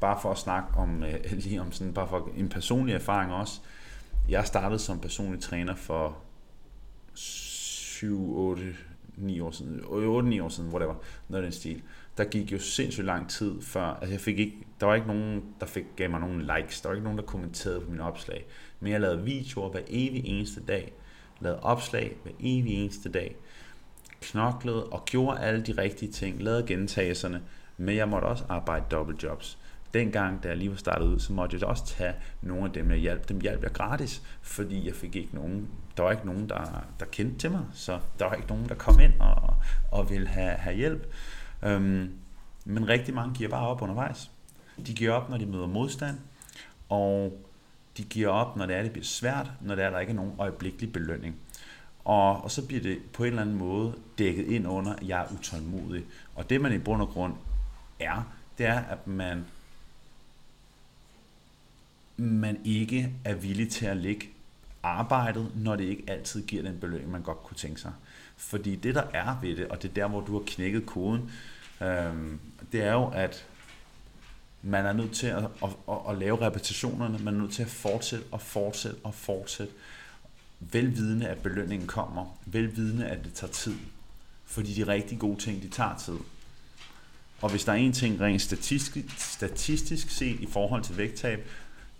[0.00, 3.60] bare for at snakke om, øh, lige om sådan, bare for en personlig erfaring også.
[4.28, 6.16] Jeg startede som personlig træner for
[7.14, 8.62] 7, 8,
[9.16, 10.94] 9 år siden, øh, 8-9 år siden, whatever,
[11.28, 11.82] noget af den stil.
[12.16, 15.44] Der gik jo sindssygt lang tid før, altså jeg fik ikke, der var ikke nogen,
[15.60, 18.46] der fik, gav mig nogen likes, der var ikke nogen, der kommenterede på mine opslag.
[18.80, 20.92] Men jeg lavede videoer hver evig eneste dag,
[21.40, 23.36] lavede opslag hver evig eneste dag,
[24.20, 27.42] knoklede og gjorde alle de rigtige ting, lavede gentagelserne,
[27.76, 29.58] men jeg måtte også arbejde dobbeltjobs.
[29.94, 32.90] Dengang, da jeg lige var startet ud, så måtte jeg også tage nogle af dem,
[32.90, 33.28] jeg hjalp.
[33.28, 37.06] Dem hjalp jeg gratis, fordi jeg fik ikke nogen, der var ikke nogen, der, der
[37.06, 39.54] kendte til mig, så der var ikke nogen, der kom ind og,
[39.90, 41.12] og ville have, have hjælp.
[41.62, 42.12] Øhm,
[42.64, 44.30] men rigtig mange giver bare op undervejs.
[44.86, 46.18] De giver op, når de møder modstand,
[46.88, 47.42] og
[47.96, 50.16] de giver op, når det er, det bliver svært, når det er, der ikke er
[50.16, 51.36] nogen øjeblikkelig belønning.
[52.04, 55.20] Og, og så bliver det på en eller anden måde dækket ind under, at jeg
[55.20, 56.04] er utålmodig.
[56.34, 57.34] Og det man i bund og grund
[58.00, 58.22] er,
[58.58, 59.44] det er, at man,
[62.16, 64.28] man ikke er villig til at lægge
[64.82, 67.92] arbejdet, når det ikke altid giver den belønning, man godt kunne tænke sig.
[68.36, 71.30] Fordi det, der er ved det, og det er der, hvor du har knækket koden,
[71.80, 72.40] øhm,
[72.72, 73.46] det er jo, at
[74.62, 77.68] man er nødt til at, at, at, at lave repetitionerne, man er nødt til at
[77.68, 79.72] fortsætte og fortsætte og fortsætte.
[80.60, 82.38] Velvidende, at belønningen kommer.
[82.46, 83.74] Velvidende, at det tager tid.
[84.44, 86.18] Fordi de rigtig gode ting, de tager tid.
[87.40, 91.48] Og hvis der er en ting rent statistisk, statistisk set i forhold til vægttab,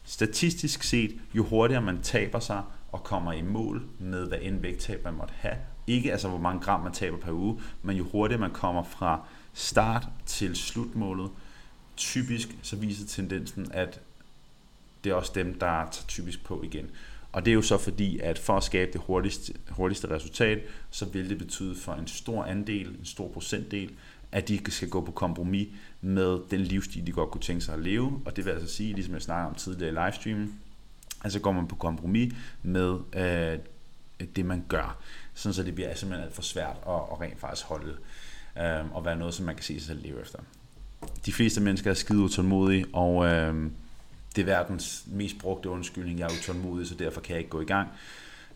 [0.07, 5.05] statistisk set, jo hurtigere man taber sig og kommer i mål med, hvad end vægttab
[5.05, 8.41] man måtte have, ikke altså hvor mange gram man taber per uge, men jo hurtigere
[8.41, 9.21] man kommer fra
[9.55, 11.31] start til slutmålet,
[11.97, 14.01] typisk så viser tendensen, at
[15.05, 16.91] det er også dem, der tager typisk på igen.
[17.33, 21.05] Og det er jo så fordi, at for at skabe det hurtigste, hurtigste resultat, så
[21.05, 23.91] vil det betyde for en stor andel, en stor procentdel,
[24.33, 25.69] at de skal gå på kompromis
[26.01, 28.23] med den livsstil, de godt kunne tænke sig at leve.
[28.25, 30.61] Og det vil altså sige, ligesom jeg snakker om tidligere i livestreamen,
[31.25, 33.59] altså går man på kompromis med øh,
[34.37, 34.99] det, man gør.
[35.35, 37.97] Sådan så det bliver simpelthen alt for svært at, at rent faktisk holde
[38.59, 40.39] øh, og være noget, som man kan se sig selv leve efter
[41.27, 43.71] de fleste mennesker er skide utålmodige, og øh,
[44.37, 47.61] det er verdens mest brugte undskyldning, jeg er utålmodig, så derfor kan jeg ikke gå
[47.61, 47.89] i gang.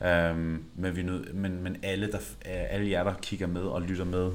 [0.05, 0.37] Øh,
[0.75, 4.33] men, vi nød, men, men alle, der, alle jer, der kigger med og lytter med,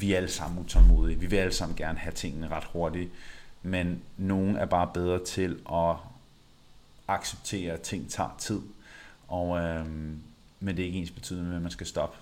[0.00, 1.20] vi er alle sammen utålmodige.
[1.20, 3.10] Vi vil alle sammen gerne have tingene ret hurtigt,
[3.62, 5.96] men nogen er bare bedre til at
[7.08, 8.60] acceptere, at ting tager tid.
[9.28, 9.86] Og, øh,
[10.60, 12.16] men det er ikke ens betydende med, at man skal stoppe.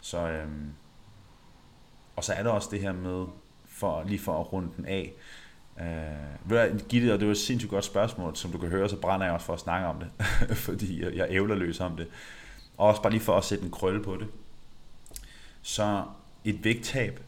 [0.00, 0.48] Så, øh,
[2.16, 3.26] og så er der også det her med,
[3.68, 5.12] for, lige for at runde den af.
[5.76, 9.26] Uh, Gitte, og det var et sindssygt godt spørgsmål, som du kan høre, så brænder
[9.26, 10.26] jeg også for at snakke om det,
[10.66, 12.08] fordi jeg, jeg ævler løs om det.
[12.76, 14.26] Og også bare lige for at sætte en krølle på det.
[15.62, 16.04] Så
[16.44, 17.20] et vægttab,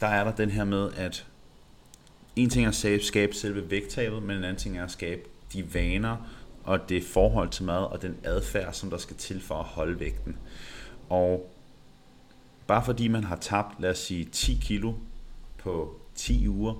[0.00, 1.26] der er der den her med, at
[2.36, 5.74] en ting er at skabe selve vægttabet, men en anden ting er at skabe de
[5.74, 6.16] vaner
[6.64, 10.00] og det forhold til mad og den adfærd, som der skal til for at holde
[10.00, 10.36] vægten.
[11.08, 11.52] Og
[12.66, 14.92] bare fordi man har tabt, lad os sige, 10 kilo
[15.58, 16.74] på 10 uger,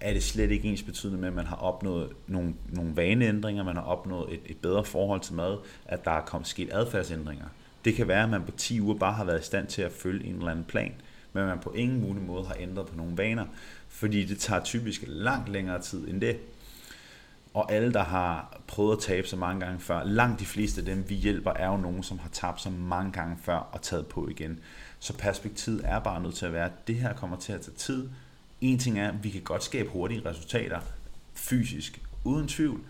[0.00, 3.76] er det slet ikke ens betydende med, at man har opnået nogle, nogle vaneændringer, man
[3.76, 7.46] har opnået et, et bedre forhold til mad, at der er kommet sket adfærdsændringer.
[7.84, 9.92] Det kan være, at man på 10 uger bare har været i stand til at
[9.92, 10.94] følge en eller anden plan,
[11.32, 13.44] men man på ingen mulig måde har ændret på nogle vaner,
[13.88, 16.38] fordi det tager typisk langt længere tid end det.
[17.54, 20.84] Og alle, der har prøvet at tabe så mange gange før, langt de fleste af
[20.84, 24.06] dem, vi hjælper, er jo nogen, som har tabt så mange gange før og taget
[24.06, 24.60] på igen.
[24.98, 27.74] Så perspektivet er bare nødt til at være, at det her kommer til at tage
[27.74, 28.08] tid.
[28.60, 30.80] En ting er, at vi kan godt skabe hurtige resultater
[31.34, 32.80] fysisk, uden tvivl.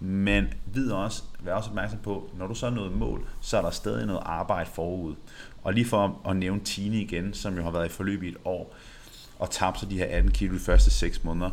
[0.00, 3.62] Men vid også, vær også opmærksom på, når du så er nået mål, så er
[3.62, 5.14] der stadig noget arbejde forud.
[5.62, 8.36] Og lige for at nævne Tine igen, som jo har været i forløb i et
[8.44, 8.74] år,
[9.38, 11.50] og tabt sig de her 18 kilo de første 6 måneder,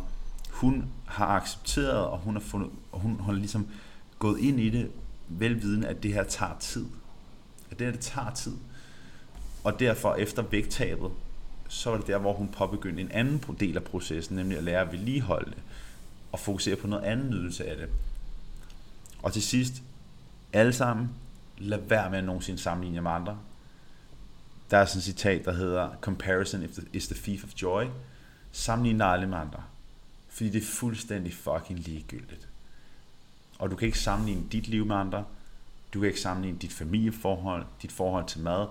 [0.50, 3.68] hun har accepteret, og hun har, fundet, og hun har ligesom
[4.18, 4.90] gået ind i det,
[5.28, 6.86] velviden, at det her tager tid.
[7.70, 8.56] At det her, det tager tid.
[9.64, 11.10] Og derfor efter vægttabet,
[11.68, 14.80] så var det der, hvor hun påbegyndte en anden del af processen, nemlig at lære
[14.80, 15.58] at vedligeholde det,
[16.32, 17.88] og fokusere på noget anden nydelse af det.
[19.22, 19.82] Og til sidst,
[20.52, 21.10] alle sammen,
[21.58, 23.38] lad være med at nogensinde sammenligne med andre.
[24.70, 26.62] Der er sådan et citat, der hedder, Comparison
[26.92, 27.84] is the thief of joy.
[28.52, 29.62] Sammenligne dig aldrig med andre.
[30.28, 32.48] Fordi det er fuldstændig fucking ligegyldigt.
[33.58, 35.24] Og du kan ikke sammenligne dit liv med andre.
[35.94, 38.66] Du kan ikke sammenligne dit familieforhold, dit forhold til mad,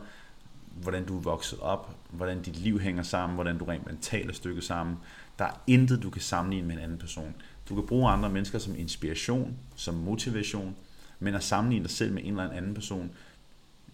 [0.81, 4.33] hvordan du er vokset op, hvordan dit liv hænger sammen, hvordan du rent mentalt er
[4.33, 4.97] stykket sammen.
[5.39, 7.35] Der er intet, du kan sammenligne med en anden person.
[7.69, 10.75] Du kan bruge andre mennesker som inspiration, som motivation,
[11.19, 13.11] men at sammenligne dig selv med en eller anden person,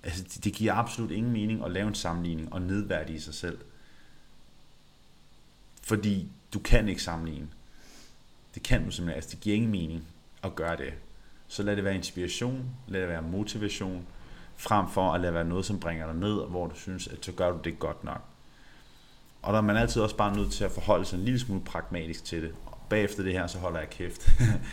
[0.06, 3.58] altså det giver absolut ingen mening at lave en sammenligning og nedværdige sig selv.
[5.84, 7.47] Fordi du kan ikke sammenligne.
[8.56, 10.08] Det kan du simpelthen, altså det giver ingen mening
[10.43, 10.93] at gøre det.
[11.47, 14.08] Så lad det være inspiration, lad det være motivation,
[14.56, 17.32] frem for at lade være noget, som bringer dig ned, hvor du synes, at så
[17.32, 18.22] gør du det godt nok.
[19.41, 21.62] Og der er man altid også bare nødt til at forholde sig en lille smule
[21.62, 22.53] pragmatisk til det.
[22.66, 24.30] Og bagefter det her, så holder jeg kæft.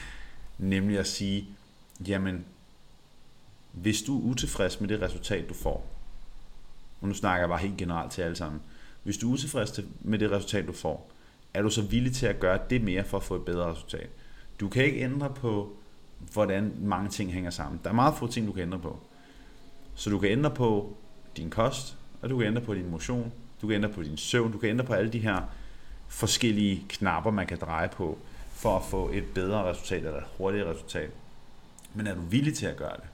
[0.59, 1.47] Nemlig at sige,
[2.07, 2.45] jamen,
[3.73, 5.87] hvis du er utilfreds med det resultat, du får,
[7.01, 8.61] og nu snakker jeg bare helt generelt til alle sammen,
[9.03, 11.11] hvis du er utilfreds med det resultat, du får,
[11.55, 14.09] er du så villig til at gøre det mere for at få et bedre resultat?
[14.61, 15.77] Du kan ikke ændre på,
[16.33, 17.81] hvordan mange ting hænger sammen.
[17.85, 18.99] Der er meget få ting, du kan ændre på.
[19.95, 20.97] Så du kan ændre på
[21.37, 24.53] din kost, og du kan ændre på din motion, du kan ændre på din søvn,
[24.53, 25.43] du kan ændre på alle de her
[26.09, 28.19] forskellige knapper, man kan dreje på,
[28.53, 31.11] for at få et bedre resultat eller et hurtigere resultat.
[31.95, 33.05] Men er du villig til at gøre det?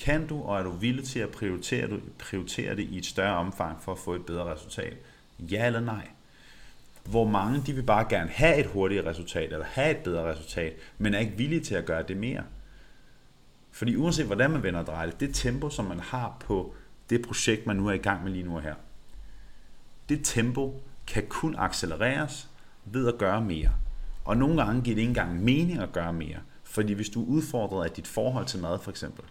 [0.00, 3.36] Kan du, og er du villig til at prioritere, du, prioritere det i et større
[3.36, 4.96] omfang for at få et bedre resultat?
[5.38, 6.08] Ja eller nej?
[7.04, 10.72] Hvor mange de vil bare gerne have et hurtigere resultat, eller have et bedre resultat,
[10.98, 12.44] men er ikke villige til at gøre det mere.
[13.70, 16.74] Fordi uanset hvordan man vender og drejer det, det tempo, som man har på
[17.10, 18.74] det projekt, man nu er i gang med lige nu og her,
[20.08, 22.48] det tempo kan kun accelereres
[22.84, 23.70] ved at gøre mere.
[24.24, 26.38] Og nogle gange giver det ikke engang mening at gøre mere.
[26.64, 29.24] Fordi hvis du er udfordret af dit forhold til mad for eksempel,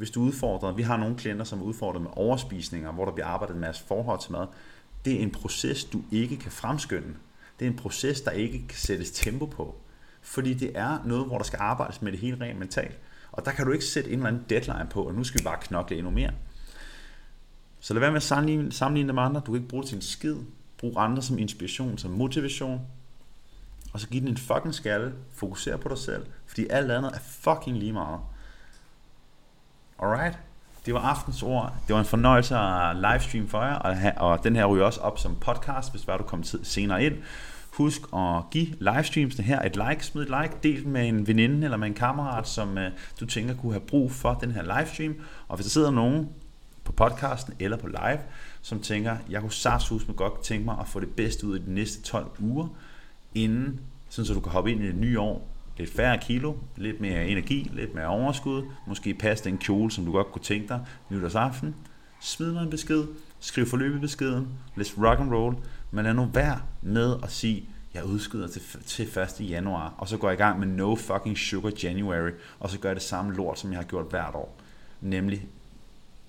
[0.00, 3.26] hvis du udfordrer, vi har nogle klienter, som er udfordret med overspisninger, hvor der bliver
[3.26, 4.46] arbejdet en masse forhold til mad,
[5.04, 7.14] det er en proces, du ikke kan fremskynde.
[7.58, 9.76] Det er en proces, der ikke kan sættes tempo på.
[10.22, 12.98] Fordi det er noget, hvor der skal arbejdes med det hele rent mentalt.
[13.32, 15.44] Og der kan du ikke sætte en eller anden deadline på, og nu skal vi
[15.44, 16.30] bare knokle endnu mere.
[17.80, 19.40] Så lad være med at sammenligne, sammenligne det med andre.
[19.40, 20.36] Du kan ikke bruge det til en skid.
[20.78, 22.80] Brug andre som inspiration, som motivation.
[23.92, 25.12] Og så giv den en fucking skalle.
[25.32, 26.26] Fokuser på dig selv.
[26.46, 28.20] Fordi alt andet er fucking lige meget.
[30.02, 30.38] Alright?
[30.86, 31.74] Det var aftens ord.
[31.86, 33.96] Det var en fornøjelse at livestream for jer, og,
[34.30, 37.14] og den her ryger også op som podcast, hvis var du kommer senere ind.
[37.70, 41.76] Husk at give livestreamsene her et like, smid et like, del med en veninde eller
[41.76, 42.82] med en kammerat, som uh,
[43.20, 45.14] du tænker kunne have brug for den her livestream.
[45.48, 46.28] Og hvis der sidder nogen
[46.84, 48.20] på podcasten eller på live,
[48.62, 51.62] som tænker, jeg kunne saftsus med godt tænke mig at få det bedste ud i
[51.62, 52.68] de næste 12 uger,
[53.34, 55.49] inden, sådan så du kan hoppe ind i det nye år
[55.80, 60.12] lidt færre kilo, lidt mere energi, lidt mere overskud, måske passe den kjole, som du
[60.12, 61.74] godt kunne tænke dig nytårsaften.
[62.20, 63.04] Smid mig en besked,
[63.40, 65.56] skriv forløbebeskeden, let's rock and roll,
[65.90, 69.50] men lad nu være med at sige, jeg udskyder til, til 1.
[69.50, 72.88] januar, og så går jeg i gang med no fucking sugar January, og så gør
[72.88, 74.56] jeg det samme lort, som jeg har gjort hvert år.
[75.00, 75.46] Nemlig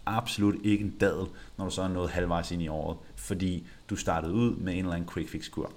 [0.05, 1.27] absolut ikke en dadel,
[1.57, 4.79] når du så er nået halvvejs ind i året, fordi du startede ud med en
[4.79, 5.71] eller anden quick fix kur.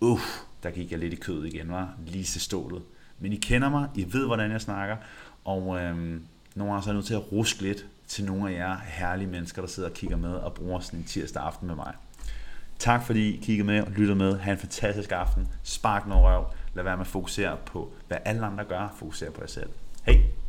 [0.00, 2.82] Uff, der gik jeg lidt i kød igen, var lige til stålet.
[3.18, 4.96] Men I kender mig, I ved, hvordan jeg snakker,
[5.44, 6.22] og øhm,
[6.54, 9.28] nogle gange så er jeg nødt til at ruske lidt til nogle af jer herlige
[9.28, 11.94] mennesker, der sidder og kigger med og bruger sådan en tirsdag aften med mig.
[12.78, 14.38] Tak fordi I kiggede med og lyttede med.
[14.38, 15.48] Ha' en fantastisk aften.
[15.62, 16.44] Spark noget røv.
[16.74, 18.94] Lad være med at fokusere på, hvad alle andre gør.
[18.98, 19.70] Fokusere på jer selv.
[20.06, 20.43] Hej!